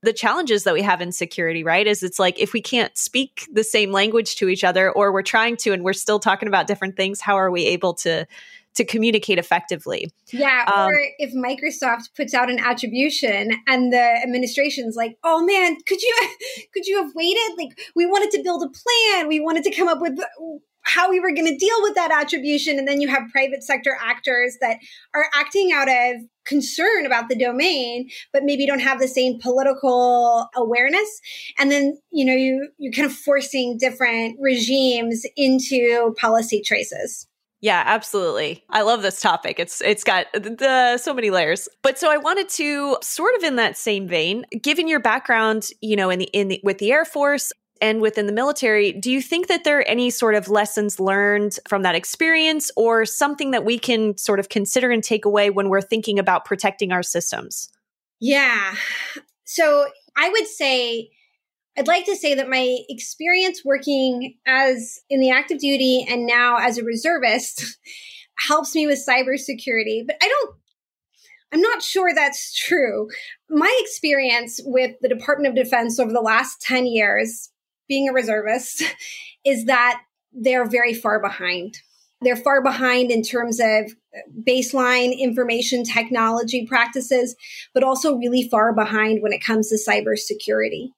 the 0.04 0.14
challenges 0.14 0.64
that 0.64 0.74
we 0.74 0.82
have 0.82 1.00
in 1.00 1.12
security. 1.12 1.64
Right? 1.64 1.86
Is 1.86 2.02
it's 2.02 2.18
like 2.18 2.40
if 2.40 2.54
we 2.54 2.62
can't 2.62 2.98
speak 2.98 3.48
the 3.54 3.64
same 3.64 3.92
language 3.92 4.36
to 4.38 4.50
each 4.50 4.64
other, 4.64 4.92
or 4.92 5.14
we're 5.14 5.22
trying 5.22 5.58
to, 5.58 5.74
and 5.74 5.84
we're 5.84 5.94
still 5.94 6.20
talking 6.20 6.48
about 6.48 6.66
different 6.66 6.98
things, 6.98 7.22
how 7.22 7.36
are 7.36 7.52
we 7.52 7.66
able 7.66 7.94
to 7.96 8.26
to 8.78 8.86
communicate 8.86 9.38
effectively. 9.38 10.12
Yeah, 10.32 10.66
um, 10.74 10.90
or 10.90 11.00
if 11.20 11.34
Microsoft 11.34 12.16
puts 12.16 12.34
out 12.34 12.50
an 12.50 12.60
attribution 12.60 13.52
and 13.68 13.92
the 13.92 14.02
administration's 14.24 14.96
like, 14.96 15.18
"Oh 15.24 15.46
man, 15.46 15.78
could 15.86 16.02
you 16.02 16.16
could 16.74 16.86
you 16.86 17.04
have 17.04 17.14
waited? 17.14 17.58
Like 17.58 17.78
we 17.96 18.06
wanted 18.06 18.32
to 18.32 18.44
build 18.44 18.64
a 18.64 18.70
plan, 18.70 19.28
we 19.28 19.40
wanted 19.40 19.64
to 19.64 19.72
come 19.72 19.88
up 19.88 20.02
with 20.02 20.18
how 20.88 21.10
we 21.10 21.20
were 21.20 21.34
going 21.34 21.48
to 21.48 21.58
deal 21.58 21.82
with 21.82 21.96
that 21.96 22.12
attribution 22.12 22.80
and 22.80 22.88
then 22.88 23.02
you 23.02 23.10
have 23.10 23.24
private 23.32 23.62
sector 23.62 23.98
actors 24.02 24.58
that 24.62 24.78
are 25.14 25.26
acting 25.34 25.72
out 25.74 25.90
of 25.90 26.22
concern 26.46 27.06
about 27.06 27.28
the 27.28 27.36
domain 27.36 28.10
but 28.32 28.44
maybe 28.44 28.66
don't 28.66 28.80
have 28.80 29.00
the 29.00 29.08
same 29.08 29.38
political 29.40 30.48
awareness 30.56 31.20
and 31.60 31.70
then 31.70 32.00
you 32.10 32.24
know 32.24 32.34
you 32.34 32.70
you're 32.78 32.94
kind 32.94 33.06
of 33.06 33.12
forcing 33.12 33.78
different 33.78 34.38
regimes 34.40 35.26
into 35.36 36.16
policy 36.18 36.62
choices 36.62 37.28
yeah, 37.60 37.84
absolutely. 37.86 38.64
I 38.70 38.84
love 38.84 39.02
this 39.02 39.20
topic. 39.20 39.60
It's 39.60 39.82
it's 39.82 40.04
got 40.04 40.28
the, 40.34 40.98
so 40.98 41.14
many 41.14 41.32
layers. 41.32 41.68
But 41.82 41.98
so 41.98 42.12
I 42.12 42.18
wanted 42.18 42.50
to 42.50 42.98
sort 43.02 43.36
of 43.36 43.44
in 43.44 43.56
that 43.56 43.78
same 43.78 44.08
vein, 44.08 44.46
given 44.62 44.88
your 44.88 45.00
background, 45.00 45.70
you 45.82 45.96
know, 45.96 46.10
in 46.10 46.20
the 46.20 46.26
in 46.26 46.50
the, 46.50 46.62
with 46.64 46.78
the 46.78 46.92
Air 46.92 47.06
Force 47.06 47.52
and 47.82 48.02
within 48.02 48.28
the 48.28 48.34
military, 48.34 48.92
do 48.92 49.12
you 49.12 49.22
think 49.22 49.48
that 49.48 49.64
there 49.64 49.80
are 49.80 49.88
any 49.88 50.10
sort 50.10 50.36
of 50.36 50.50
lessons 50.50 51.00
learned 51.00 51.60
from 51.68 51.84
that 51.84 51.96
experience 51.96 52.72
or 52.76 53.06
something 53.06 53.52
that 53.52 53.66
we 53.66 53.78
can 53.80 54.18
sort 54.18 54.40
of 54.40 54.50
consider 54.50 54.92
and 54.92 55.04
take 55.04 55.26
away 55.26 55.50
when 55.50 55.70
we're 55.70 55.82
thinking 55.82 56.20
about 56.20 56.46
protecting 56.46 56.92
our 56.92 57.04
systems? 57.04 57.70
Yeah. 58.20 58.76
So 59.46 59.88
I 60.16 60.30
would 60.30 60.48
say 60.48 61.12
I'd 61.78 61.88
like 61.88 62.06
to 62.06 62.16
say 62.16 62.34
that 62.34 62.50
my 62.50 62.78
experience 62.90 63.64
working 63.64 64.36
as 64.48 65.00
in 65.10 65.20
the 65.20 65.30
active 65.30 65.60
duty 65.60 66.06
and 66.10 66.26
now 66.26 66.58
as 66.58 66.78
a 66.78 66.84
reservist 66.84 67.78
helps 68.38 68.74
me 68.74 68.88
with 68.88 69.06
cybersecurity, 69.08 70.06
but 70.06 70.18
I 70.22 70.28
don't 70.28 70.56
I'm 71.52 71.62
not 71.62 71.82
sure 71.82 72.14
that's 72.14 72.54
true. 72.54 73.08
My 73.50 73.74
experience 73.82 74.60
with 74.66 74.96
the 75.02 75.08
Department 75.08 75.58
of 75.58 75.64
Defense 75.64 76.00
over 76.00 76.12
the 76.12 76.20
last 76.20 76.62
10 76.62 76.88
years, 76.88 77.50
being 77.88 78.10
a 78.10 78.14
reservist, 78.14 78.84
is 79.46 79.66
that 79.66 80.02
they're 80.34 80.70
very 80.70 80.94
far 80.94 81.22
behind. 81.22 81.80
They're 82.22 82.36
far 82.36 82.62
behind 82.64 83.12
in 83.12 83.22
terms 83.22 83.60
of 83.60 83.94
baseline 84.44 85.18
information 85.18 85.84
technology 85.84 86.66
practices, 86.66 87.36
but 87.74 87.84
also 87.84 88.16
really 88.16 88.50
far 88.50 88.74
behind 88.74 89.22
when 89.22 89.32
it 89.32 89.44
comes 89.44 89.70
to 89.70 89.78
cybersecurity. 89.78 90.90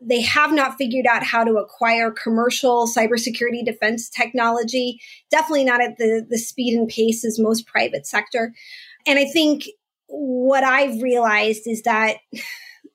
They 0.00 0.22
have 0.22 0.52
not 0.52 0.78
figured 0.78 1.06
out 1.06 1.24
how 1.24 1.44
to 1.44 1.56
acquire 1.56 2.10
commercial 2.10 2.86
cybersecurity 2.86 3.64
defense 3.64 4.08
technology, 4.08 5.00
definitely 5.30 5.64
not 5.64 5.82
at 5.82 5.98
the, 5.98 6.24
the 6.28 6.38
speed 6.38 6.78
and 6.78 6.88
pace 6.88 7.24
as 7.24 7.38
most 7.38 7.66
private 7.66 8.06
sector. 8.06 8.54
And 9.06 9.18
I 9.18 9.24
think 9.24 9.64
what 10.06 10.64
I've 10.64 11.02
realized 11.02 11.66
is 11.66 11.82
that 11.82 12.16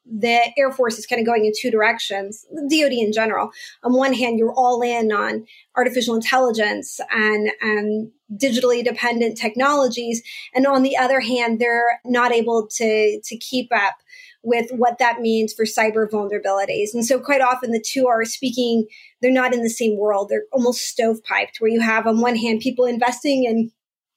the 0.05 0.39
Air 0.57 0.71
Force 0.71 0.97
is 0.97 1.07
kind 1.07 1.19
of 1.19 1.25
going 1.25 1.45
in 1.45 1.53
two 1.57 1.71
directions, 1.71 2.45
DoD 2.69 2.91
in 2.91 3.13
general. 3.13 3.51
On 3.83 3.93
one 3.93 4.13
hand, 4.13 4.37
you're 4.37 4.53
all 4.53 4.81
in 4.81 5.11
on 5.11 5.45
artificial 5.75 6.15
intelligence 6.15 6.99
and, 7.11 7.51
and 7.61 8.11
digitally 8.35 8.83
dependent 8.83 9.37
technologies. 9.37 10.21
And 10.53 10.67
on 10.67 10.83
the 10.83 10.97
other 10.97 11.19
hand, 11.19 11.59
they're 11.59 12.01
not 12.05 12.31
able 12.31 12.67
to, 12.67 13.21
to 13.21 13.37
keep 13.37 13.69
up 13.73 13.95
with 14.43 14.69
what 14.71 14.97
that 14.99 15.21
means 15.21 15.53
for 15.53 15.65
cyber 15.65 16.07
vulnerabilities. 16.09 16.93
And 16.93 17.05
so 17.05 17.19
quite 17.19 17.41
often 17.41 17.71
the 17.71 17.83
two 17.83 18.07
are 18.07 18.25
speaking, 18.25 18.85
they're 19.21 19.31
not 19.31 19.53
in 19.53 19.63
the 19.63 19.69
same 19.69 19.97
world. 19.97 20.29
They're 20.29 20.45
almost 20.51 20.95
stovepiped 20.95 21.59
where 21.59 21.71
you 21.71 21.79
have 21.79 22.05
on 22.05 22.19
one 22.19 22.35
hand 22.35 22.59
people 22.59 22.85
investing 22.85 23.45
in 23.45 23.71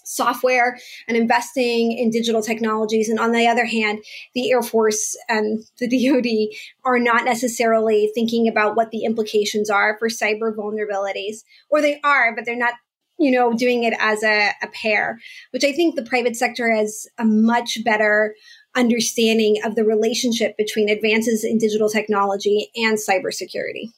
software 0.06 0.78
and 1.08 1.16
investing 1.16 1.92
in 1.92 2.10
digital 2.10 2.40
technologies. 2.40 3.08
And 3.08 3.18
on 3.18 3.32
the 3.32 3.46
other 3.46 3.66
hand, 3.66 4.04
the 4.34 4.50
Air 4.50 4.62
Force 4.62 5.16
and 5.28 5.64
the 5.78 5.88
DoD 6.08 6.56
are 6.84 6.98
not 6.98 7.24
necessarily 7.24 8.10
thinking 8.14 8.48
about 8.48 8.76
what 8.76 8.90
the 8.90 9.04
implications 9.04 9.68
are 9.68 9.96
for 9.98 10.08
cyber 10.08 10.54
vulnerabilities, 10.54 11.42
or 11.68 11.82
they 11.82 12.00
are, 12.02 12.34
but 12.34 12.44
they're 12.44 12.56
not. 12.56 12.74
You 13.18 13.30
know, 13.30 13.54
doing 13.54 13.84
it 13.84 13.94
as 13.98 14.22
a, 14.22 14.50
a 14.62 14.66
pair, 14.66 15.18
which 15.50 15.64
I 15.64 15.72
think 15.72 15.96
the 15.96 16.04
private 16.04 16.36
sector 16.36 16.70
has 16.70 17.06
a 17.16 17.24
much 17.24 17.78
better 17.82 18.34
understanding 18.76 19.56
of 19.64 19.74
the 19.74 19.84
relationship 19.84 20.56
between 20.56 20.88
advances 20.88 21.44
in 21.44 21.58
digital 21.58 21.88
technology 21.88 22.70
and 22.76 22.98
cybersecurity. 22.98 23.92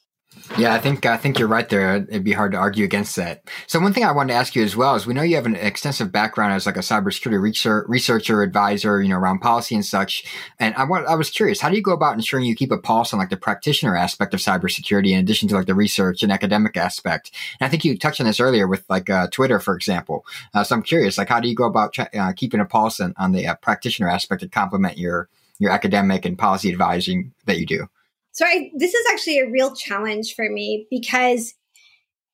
Yeah, 0.57 0.73
I 0.73 0.79
think 0.79 1.05
I 1.05 1.17
think 1.17 1.39
you're 1.39 1.47
right 1.47 1.67
there. 1.69 1.95
It'd 1.95 2.23
be 2.23 2.33
hard 2.33 2.51
to 2.51 2.57
argue 2.57 2.83
against 2.83 3.15
that. 3.15 3.43
So 3.67 3.79
one 3.79 3.93
thing 3.93 4.03
I 4.03 4.11
wanted 4.11 4.33
to 4.33 4.39
ask 4.39 4.55
you 4.55 4.63
as 4.63 4.75
well 4.75 4.95
is 4.95 5.07
we 5.07 5.13
know 5.13 5.21
you 5.21 5.35
have 5.35 5.45
an 5.45 5.55
extensive 5.55 6.11
background 6.11 6.53
as 6.53 6.65
like 6.65 6.75
a 6.75 6.81
cybersecurity 6.81 7.41
research, 7.41 7.85
researcher, 7.87 8.41
advisor, 8.41 9.01
you 9.01 9.09
know, 9.09 9.17
around 9.17 9.39
policy 9.39 9.75
and 9.75 9.85
such. 9.85 10.25
And 10.59 10.75
I 10.75 10.83
want, 10.83 11.07
I 11.07 11.15
was 11.15 11.29
curious, 11.29 11.61
how 11.61 11.69
do 11.69 11.75
you 11.75 11.81
go 11.81 11.93
about 11.93 12.15
ensuring 12.15 12.45
you 12.45 12.55
keep 12.55 12.71
a 12.71 12.77
pulse 12.77 13.13
on 13.13 13.19
like 13.19 13.29
the 13.29 13.37
practitioner 13.37 13.95
aspect 13.95 14.33
of 14.33 14.39
cybersecurity 14.39 15.11
in 15.11 15.19
addition 15.19 15.47
to 15.49 15.55
like 15.55 15.67
the 15.67 15.75
research 15.75 16.23
and 16.23 16.31
academic 16.31 16.77
aspect? 16.77 17.31
And 17.59 17.65
I 17.65 17.69
think 17.69 17.85
you 17.85 17.97
touched 17.97 18.19
on 18.19 18.27
this 18.27 18.39
earlier 18.39 18.67
with 18.67 18.83
like 18.89 19.09
uh, 19.09 19.27
Twitter, 19.27 19.59
for 19.59 19.75
example. 19.75 20.25
Uh, 20.53 20.63
so 20.63 20.75
I'm 20.75 20.83
curious, 20.83 21.17
like 21.17 21.29
how 21.29 21.39
do 21.39 21.47
you 21.47 21.55
go 21.55 21.65
about 21.65 21.97
uh, 21.99 22.33
keeping 22.33 22.59
a 22.59 22.65
pulse 22.65 22.99
on, 22.99 23.13
on 23.17 23.31
the 23.31 23.47
uh, 23.47 23.55
practitioner 23.55 24.09
aspect 24.09 24.41
to 24.41 24.47
complement 24.47 24.97
your 24.97 25.29
your 25.57 25.71
academic 25.71 26.25
and 26.25 26.37
policy 26.37 26.71
advising 26.71 27.33
that 27.45 27.59
you 27.59 27.65
do? 27.65 27.87
So 28.31 28.45
I, 28.45 28.71
this 28.75 28.93
is 28.93 29.05
actually 29.11 29.39
a 29.39 29.49
real 29.49 29.75
challenge 29.75 30.35
for 30.35 30.49
me 30.49 30.87
because 30.89 31.55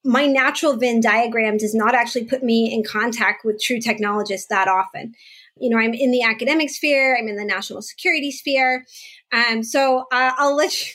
my 0.05 0.27
natural 0.27 0.77
Venn 0.77 1.01
diagram 1.01 1.57
does 1.57 1.73
not 1.73 1.95
actually 1.95 2.25
put 2.25 2.43
me 2.43 2.71
in 2.71 2.83
contact 2.83 3.43
with 3.43 3.61
true 3.61 3.79
technologists 3.79 4.47
that 4.47 4.67
often. 4.67 5.15
You 5.57 5.69
know, 5.69 5.79
I'm 5.79 5.93
in 5.93 6.11
the 6.11 6.21
academic 6.21 6.69
sphere, 6.69 7.17
I'm 7.17 7.27
in 7.27 7.37
the 7.37 7.45
national 7.45 7.81
security 7.81 8.31
sphere. 8.31 8.85
Um, 9.31 9.63
so 9.63 10.01
uh, 10.11 10.31
I'll 10.37 10.55
let 10.55 10.79
you, 10.79 10.91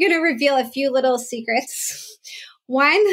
I'm 0.00 0.10
going 0.10 0.20
to 0.20 0.24
reveal 0.24 0.56
a 0.56 0.64
few 0.64 0.90
little 0.90 1.18
secrets. 1.18 2.18
One, 2.66 3.04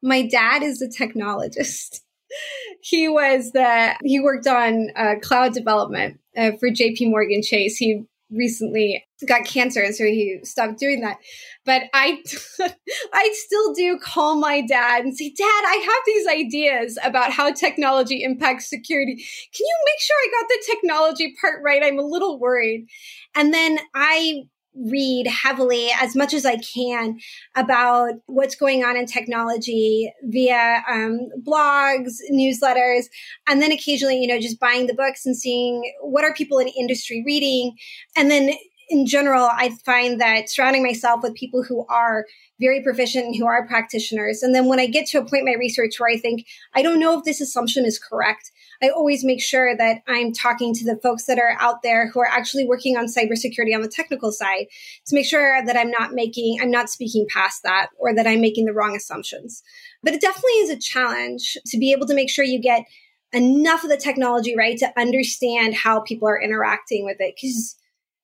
my 0.00 0.26
dad 0.26 0.62
is 0.62 0.80
a 0.80 0.88
technologist. 0.88 2.00
he 2.82 3.08
was 3.08 3.50
the, 3.52 3.96
he 4.04 4.20
worked 4.20 4.46
on 4.46 4.90
uh, 4.94 5.16
cloud 5.20 5.54
development 5.54 6.20
uh, 6.36 6.52
for 6.52 6.70
JP 6.70 7.10
Morgan 7.10 7.42
Chase. 7.42 7.76
He 7.76 8.04
recently 8.30 9.04
got 9.26 9.44
cancer 9.44 9.80
and 9.80 9.94
so 9.94 10.04
he 10.04 10.38
stopped 10.44 10.78
doing 10.78 11.00
that. 11.00 11.18
But 11.64 11.82
i 11.94 12.22
i 13.12 13.34
still 13.34 13.74
do 13.74 13.98
call 13.98 14.36
my 14.36 14.60
dad 14.60 15.04
and 15.04 15.16
say 15.16 15.30
dad 15.30 15.44
i 15.44 15.82
have 15.84 16.02
these 16.06 16.26
ideas 16.26 16.98
about 17.02 17.32
how 17.32 17.52
technology 17.52 18.22
impacts 18.22 18.68
security. 18.68 19.14
Can 19.14 19.66
you 19.66 19.76
make 19.86 20.00
sure 20.00 20.16
i 20.16 20.40
got 20.40 20.48
the 20.48 20.72
technology 20.72 21.34
part 21.40 21.60
right? 21.64 21.82
I'm 21.82 21.98
a 21.98 22.02
little 22.02 22.38
worried. 22.38 22.86
And 23.34 23.52
then 23.52 23.78
i 23.94 24.42
read 24.74 25.26
heavily 25.26 25.88
as 26.00 26.14
much 26.14 26.32
as 26.32 26.46
I 26.46 26.56
can 26.56 27.18
about 27.56 28.14
what's 28.26 28.54
going 28.54 28.84
on 28.84 28.96
in 28.96 29.06
technology 29.06 30.12
via 30.24 30.82
um, 30.88 31.28
blogs, 31.46 32.12
newsletters, 32.32 33.04
and 33.48 33.60
then 33.60 33.72
occasionally, 33.72 34.18
you 34.18 34.28
know, 34.28 34.40
just 34.40 34.60
buying 34.60 34.86
the 34.86 34.94
books 34.94 35.26
and 35.26 35.36
seeing 35.36 35.82
what 36.00 36.24
are 36.24 36.32
people 36.34 36.58
in 36.58 36.68
industry 36.68 37.22
reading. 37.26 37.76
And 38.16 38.30
then 38.30 38.54
in 38.88 39.06
general, 39.06 39.48
I 39.52 39.70
find 39.84 40.20
that 40.20 40.48
surrounding 40.48 40.82
myself 40.82 41.20
with 41.22 41.34
people 41.34 41.62
who 41.62 41.84
are 41.88 42.24
very 42.60 42.82
proficient 42.82 43.36
who 43.36 43.46
are 43.46 43.66
practitioners. 43.66 44.42
And 44.42 44.54
then 44.54 44.66
when 44.66 44.80
I 44.80 44.86
get 44.86 45.06
to 45.08 45.18
a 45.18 45.24
point 45.24 45.40
in 45.40 45.44
my 45.46 45.54
research 45.58 45.98
where 45.98 46.10
I 46.10 46.18
think, 46.18 46.46
I 46.74 46.82
don't 46.82 46.98
know 46.98 47.18
if 47.18 47.24
this 47.24 47.40
assumption 47.40 47.84
is 47.84 47.98
correct, 47.98 48.50
I 48.82 48.88
always 48.88 49.24
make 49.24 49.42
sure 49.42 49.76
that 49.76 50.02
I'm 50.06 50.32
talking 50.32 50.74
to 50.74 50.84
the 50.84 51.00
folks 51.02 51.24
that 51.26 51.38
are 51.38 51.56
out 51.60 51.82
there 51.82 52.10
who 52.10 52.20
are 52.20 52.28
actually 52.28 52.66
working 52.66 52.96
on 52.96 53.06
cybersecurity 53.06 53.74
on 53.74 53.82
the 53.82 53.88
technical 53.88 54.32
side 54.32 54.66
to 55.06 55.14
make 55.14 55.26
sure 55.26 55.64
that 55.64 55.76
I'm 55.76 55.90
not 55.90 56.12
making, 56.12 56.58
I'm 56.60 56.70
not 56.70 56.90
speaking 56.90 57.26
past 57.32 57.62
that 57.62 57.88
or 57.98 58.14
that 58.14 58.26
I'm 58.26 58.40
making 58.40 58.66
the 58.66 58.72
wrong 58.72 58.96
assumptions. 58.96 59.62
But 60.02 60.14
it 60.14 60.20
definitely 60.20 60.52
is 60.52 60.70
a 60.70 60.78
challenge 60.78 61.56
to 61.66 61.78
be 61.78 61.92
able 61.92 62.06
to 62.06 62.14
make 62.14 62.30
sure 62.30 62.44
you 62.44 62.60
get 62.60 62.84
enough 63.32 63.84
of 63.84 63.90
the 63.90 63.96
technology 63.96 64.56
right 64.56 64.78
to 64.78 64.98
understand 64.98 65.74
how 65.74 66.00
people 66.00 66.28
are 66.28 66.40
interacting 66.40 67.04
with 67.04 67.18
it. 67.20 67.34
Because 67.40 67.76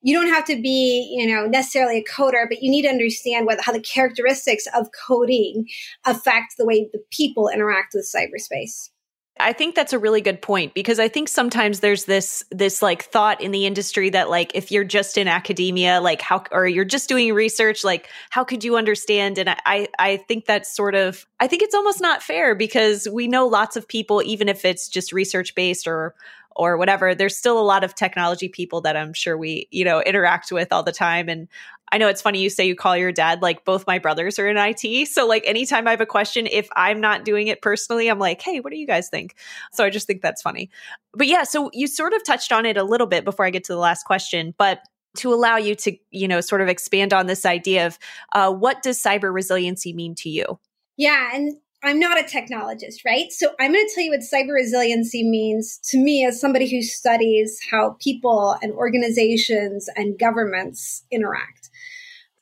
you 0.05 0.13
don't 0.13 0.31
have 0.31 0.45
to 0.45 0.61
be, 0.61 1.15
you 1.17 1.25
know, 1.25 1.47
necessarily 1.47 1.97
a 1.97 2.03
coder, 2.03 2.45
but 2.47 2.61
you 2.61 2.69
need 2.69 2.83
to 2.83 2.89
understand 2.89 3.47
what, 3.47 3.59
how 3.59 3.71
the 3.71 3.79
characteristics 3.79 4.67
of 4.75 4.87
coding 5.07 5.67
affect 6.05 6.57
the 6.59 6.65
way 6.65 6.87
the 6.93 7.01
people 7.09 7.49
interact 7.49 7.95
with 7.95 8.07
cyberspace. 8.07 8.91
I 9.37 9.51
think 9.51 9.75
that's 9.75 9.91
a 9.91 9.99
really 9.99 10.21
good 10.21 10.41
point 10.41 10.73
because 10.73 10.97
I 10.97 11.09
think 11.09 11.27
sometimes 11.27 11.81
there's 11.81 12.05
this 12.05 12.45
this 12.51 12.81
like 12.81 13.03
thought 13.03 13.41
in 13.41 13.51
the 13.51 13.65
industry 13.65 14.09
that 14.11 14.29
like 14.29 14.51
if 14.55 14.71
you're 14.71 14.85
just 14.85 15.17
in 15.17 15.27
academia 15.27 15.99
like 15.99 16.21
how 16.21 16.43
or 16.51 16.65
you're 16.67 16.85
just 16.85 17.09
doing 17.09 17.33
research 17.33 17.83
like 17.83 18.07
how 18.29 18.45
could 18.45 18.63
you 18.63 18.77
understand? 18.77 19.37
And 19.37 19.49
I 19.49 19.89
I 19.99 20.17
think 20.17 20.45
that's 20.45 20.73
sort 20.73 20.95
of 20.95 21.25
I 21.39 21.47
think 21.47 21.63
it's 21.63 21.75
almost 21.75 21.99
not 21.99 22.23
fair 22.23 22.55
because 22.55 23.09
we 23.11 23.27
know 23.27 23.45
lots 23.45 23.75
of 23.75 23.89
people 23.89 24.21
even 24.23 24.47
if 24.47 24.63
it's 24.63 24.87
just 24.87 25.11
research 25.11 25.53
based 25.53 25.85
or 25.85 26.15
or 26.55 26.77
whatever 26.77 27.13
there's 27.13 27.35
still 27.35 27.59
a 27.59 27.61
lot 27.61 27.83
of 27.83 27.93
technology 27.93 28.47
people 28.47 28.79
that 28.79 28.95
i'm 28.95 29.11
sure 29.11 29.37
we 29.37 29.67
you 29.71 29.83
know 29.83 30.01
interact 30.01 30.49
with 30.53 30.71
all 30.71 30.83
the 30.83 30.93
time. 30.93 31.27
And 31.27 31.49
i 31.91 31.97
know 31.97 32.07
it's 32.07 32.21
funny 32.21 32.41
you 32.41 32.49
say 32.49 32.65
you 32.65 32.75
call 32.75 32.95
your 32.95 33.11
dad 33.11 33.41
like 33.41 33.65
both 33.65 33.85
my 33.87 33.99
brothers 33.99 34.39
are 34.39 34.47
in 34.47 34.57
it 34.57 35.07
so 35.07 35.27
like 35.27 35.43
anytime 35.45 35.87
i 35.87 35.91
have 35.91 36.01
a 36.01 36.05
question 36.05 36.47
if 36.47 36.67
i'm 36.75 36.99
not 36.99 37.25
doing 37.25 37.47
it 37.47 37.61
personally 37.61 38.09
i'm 38.09 38.19
like 38.19 38.41
hey 38.41 38.59
what 38.59 38.71
do 38.71 38.77
you 38.77 38.87
guys 38.87 39.09
think 39.09 39.35
so 39.71 39.83
i 39.83 39.89
just 39.89 40.07
think 40.07 40.21
that's 40.21 40.41
funny 40.41 40.69
but 41.13 41.27
yeah 41.27 41.43
so 41.43 41.69
you 41.73 41.87
sort 41.87 42.13
of 42.13 42.23
touched 42.23 42.51
on 42.51 42.65
it 42.65 42.77
a 42.77 42.83
little 42.83 43.07
bit 43.07 43.23
before 43.23 43.45
i 43.45 43.49
get 43.49 43.63
to 43.63 43.73
the 43.73 43.79
last 43.79 44.03
question 44.03 44.53
but 44.57 44.79
to 45.15 45.33
allow 45.33 45.55
you 45.55 45.75
to 45.75 45.95
you 46.11 46.27
know 46.27 46.41
sort 46.41 46.61
of 46.61 46.67
expand 46.67 47.13
on 47.13 47.27
this 47.27 47.45
idea 47.45 47.87
of 47.87 47.97
uh, 48.33 48.51
what 48.51 48.83
does 48.83 49.01
cyber 49.01 49.33
resiliency 49.33 49.93
mean 49.93 50.15
to 50.15 50.29
you 50.29 50.59
yeah 50.97 51.31
and 51.33 51.57
I'm 51.85 51.99
not 51.99 52.19
a 52.19 52.23
technologist, 52.23 53.05
right? 53.05 53.31
So 53.31 53.49
I'm 53.59 53.71
going 53.71 53.85
to 53.85 53.91
tell 53.93 54.03
you 54.03 54.09
what 54.09 54.21
cyber 54.21 54.55
resiliency 54.55 55.23
means 55.23 55.77
to 55.89 55.99
me 55.99 56.25
as 56.25 56.41
somebody 56.41 56.67
who 56.67 56.81
studies 56.81 57.59
how 57.69 57.95
people 57.99 58.57
and 58.63 58.73
organizations 58.73 59.87
and 59.95 60.17
governments 60.17 61.03
interact. 61.11 61.69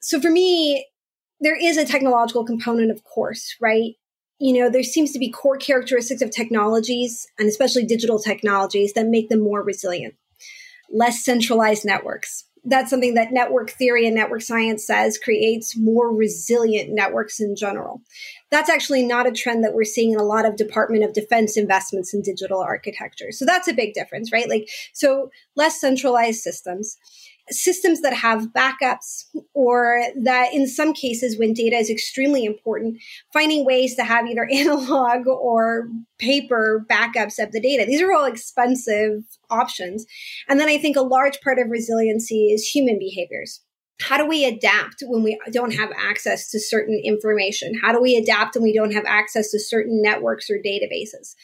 So 0.04 0.20
for 0.20 0.30
me, 0.30 0.86
there 1.40 1.56
is 1.56 1.78
a 1.78 1.86
technological 1.86 2.46
component, 2.46 2.92
of 2.92 3.04
course, 3.06 3.56
right? 3.62 3.94
You 4.38 4.60
know, 4.60 4.70
there 4.70 4.84
seems 4.84 5.14
to 5.14 5.20
be 5.20 5.32
core 5.32 5.58
characteristics 5.58 6.22
of 6.22 6.30
technologies 6.30 7.26
and 7.40 7.48
especially 7.48 7.86
digital 7.86 8.20
technologies 8.20 8.94
that 8.94 9.08
make 9.08 9.30
them 9.30 9.42
more 9.42 9.64
resilient. 9.64 10.16
Less 10.92 11.24
centralized 11.24 11.86
networks, 11.86 12.44
that's 12.66 12.90
something 12.90 13.14
that 13.14 13.32
network 13.32 13.72
theory 13.72 14.06
and 14.06 14.16
network 14.16 14.42
science 14.42 14.86
says 14.86 15.18
creates 15.18 15.78
more 15.78 16.14
resilient 16.14 16.92
networks 16.92 17.40
in 17.40 17.56
general. 17.56 18.02
That's 18.52 18.70
actually 18.70 19.04
not 19.04 19.28
a 19.28 19.32
trend 19.32 19.64
that 19.64 19.74
we're 19.74 19.84
seeing 19.84 20.14
in 20.14 20.20
a 20.20 20.24
lot 20.24 20.46
of 20.46 20.56
Department 20.56 21.04
of 21.04 21.14
Defense 21.14 21.58
investments 21.58 22.14
in 22.14 22.22
digital 22.22 22.60
architecture. 22.60 23.32
So 23.32 23.46
that's 23.46 23.68
a 23.68 23.74
big 23.74 23.94
difference, 23.94 24.32
right? 24.32 24.48
Like, 24.48 24.70
so 24.94 25.30
less 25.56 25.82
centralized 25.82 26.42
systems 26.42 26.98
systems 27.50 28.02
that 28.02 28.14
have 28.14 28.54
backups 28.54 29.26
or 29.54 30.02
that 30.22 30.54
in 30.54 30.68
some 30.68 30.94
cases 30.94 31.38
when 31.38 31.54
data 31.54 31.76
is 31.76 31.90
extremely 31.90 32.46
important 32.46 32.98
finding 33.34 33.66
ways 33.66 33.96
to 33.96 34.04
have 34.04 34.26
either 34.26 34.48
analog 34.52 35.28
or 35.28 35.90
paper 36.20 36.86
backups 36.90 37.44
of 37.44 37.52
the 37.52 37.60
data. 37.60 37.86
These 37.86 38.02
are 38.02 38.14
all 38.14 38.26
expensive 38.26 39.24
options. 39.50 40.06
And 40.48 40.60
then 40.60 40.70
i 40.70 40.78
think 40.78 40.96
a 40.96 41.02
large 41.02 41.40
part 41.42 41.60
of 41.60 41.70
resiliency 41.70 42.48
is 42.48 42.68
human 42.68 42.98
behaviors. 42.98 43.62
How 44.02 44.18
do 44.18 44.26
we 44.26 44.44
adapt 44.44 45.04
when 45.06 45.24
we 45.24 45.40
don't 45.52 45.74
have 45.76 45.92
access 45.96 46.50
to 46.52 46.60
certain 46.60 47.00
information? 47.04 47.74
How 47.80 47.92
do 47.92 48.02
we 48.02 48.16
adapt 48.16 48.56
when 48.56 48.64
we 48.64 48.74
don't 48.74 48.94
have 48.94 49.06
access 49.06 49.52
to 49.52 49.60
certain 49.60 50.02
networks 50.02 50.50
or 50.50 50.56
databases 50.56 51.36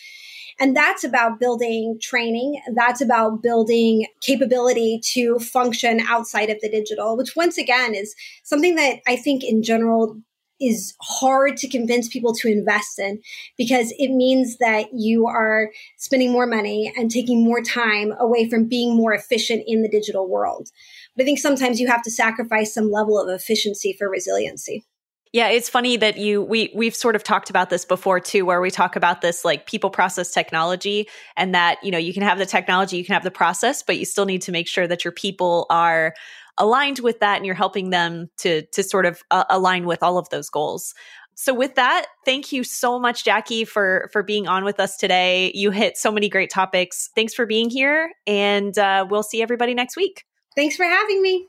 and 0.59 0.75
that's 0.75 1.03
about 1.03 1.39
building 1.39 1.97
training. 2.01 2.61
That's 2.75 3.01
about 3.01 3.41
building 3.41 4.07
capability 4.21 4.99
to 5.13 5.39
function 5.39 6.01
outside 6.01 6.49
of 6.49 6.59
the 6.61 6.69
digital, 6.69 7.15
which 7.15 7.35
once 7.35 7.57
again 7.57 7.95
is 7.95 8.13
something 8.43 8.75
that 8.75 8.99
I 9.07 9.15
think 9.15 9.43
in 9.43 9.63
general 9.63 10.21
is 10.59 10.93
hard 11.01 11.55
to 11.55 11.69
convince 11.69 12.09
people 12.09 12.33
to 12.33 12.49
invest 12.49 12.99
in 12.99 13.21
because 13.57 13.93
it 13.97 14.09
means 14.09 14.57
that 14.57 14.87
you 14.93 15.25
are 15.25 15.69
spending 15.97 16.31
more 16.31 16.45
money 16.45 16.91
and 16.97 17.09
taking 17.09 17.43
more 17.43 17.61
time 17.61 18.13
away 18.19 18.49
from 18.49 18.67
being 18.67 18.95
more 18.95 19.13
efficient 19.13 19.63
in 19.65 19.81
the 19.81 19.89
digital 19.89 20.27
world. 20.27 20.69
But 21.15 21.23
I 21.23 21.25
think 21.25 21.39
sometimes 21.39 21.79
you 21.79 21.87
have 21.87 22.03
to 22.03 22.11
sacrifice 22.11 22.73
some 22.73 22.91
level 22.91 23.17
of 23.17 23.29
efficiency 23.29 23.95
for 23.97 24.09
resiliency. 24.09 24.85
Yeah, 25.31 25.49
it's 25.49 25.69
funny 25.69 25.95
that 25.97 26.17
you 26.17 26.41
we 26.41 26.71
we've 26.75 26.95
sort 26.95 27.15
of 27.15 27.23
talked 27.23 27.51
about 27.51 27.69
this 27.69 27.85
before 27.85 28.19
too 28.19 28.45
where 28.45 28.61
we 28.61 28.71
talk 28.71 28.95
about 28.95 29.21
this 29.21 29.45
like 29.45 29.67
people 29.67 29.91
process 29.91 30.31
technology 30.31 31.07
and 31.37 31.53
that, 31.53 31.77
you 31.83 31.91
know, 31.91 31.99
you 31.99 32.13
can 32.13 32.23
have 32.23 32.39
the 32.39 32.47
technology, 32.47 32.97
you 32.97 33.05
can 33.05 33.13
have 33.13 33.23
the 33.23 33.29
process, 33.29 33.83
but 33.83 33.97
you 33.97 34.05
still 34.05 34.25
need 34.25 34.41
to 34.43 34.51
make 34.51 34.67
sure 34.67 34.87
that 34.87 35.05
your 35.05 35.11
people 35.11 35.67
are 35.69 36.15
aligned 36.57 36.99
with 36.99 37.19
that 37.19 37.37
and 37.37 37.45
you're 37.45 37.55
helping 37.55 37.91
them 37.91 38.29
to 38.37 38.63
to 38.73 38.81
sort 38.81 39.05
of 39.05 39.21
uh, 39.29 39.43
align 39.49 39.85
with 39.85 40.01
all 40.01 40.17
of 40.17 40.27
those 40.29 40.49
goals. 40.49 40.95
So 41.35 41.53
with 41.53 41.75
that, 41.75 42.07
thank 42.25 42.51
you 42.51 42.63
so 42.63 42.99
much 42.99 43.23
Jackie 43.23 43.65
for 43.65 44.09
for 44.11 44.23
being 44.23 44.47
on 44.47 44.63
with 44.65 44.79
us 44.79 44.97
today. 44.97 45.51
You 45.53 45.69
hit 45.69 45.95
so 45.95 46.11
many 46.11 46.27
great 46.27 46.49
topics. 46.49 47.11
Thanks 47.13 47.35
for 47.35 47.45
being 47.45 47.69
here 47.69 48.11
and 48.25 48.75
uh, 48.79 49.05
we'll 49.07 49.23
see 49.23 49.43
everybody 49.43 49.75
next 49.75 49.95
week. 49.95 50.25
Thanks 50.55 50.75
for 50.75 50.85
having 50.85 51.21
me. 51.21 51.47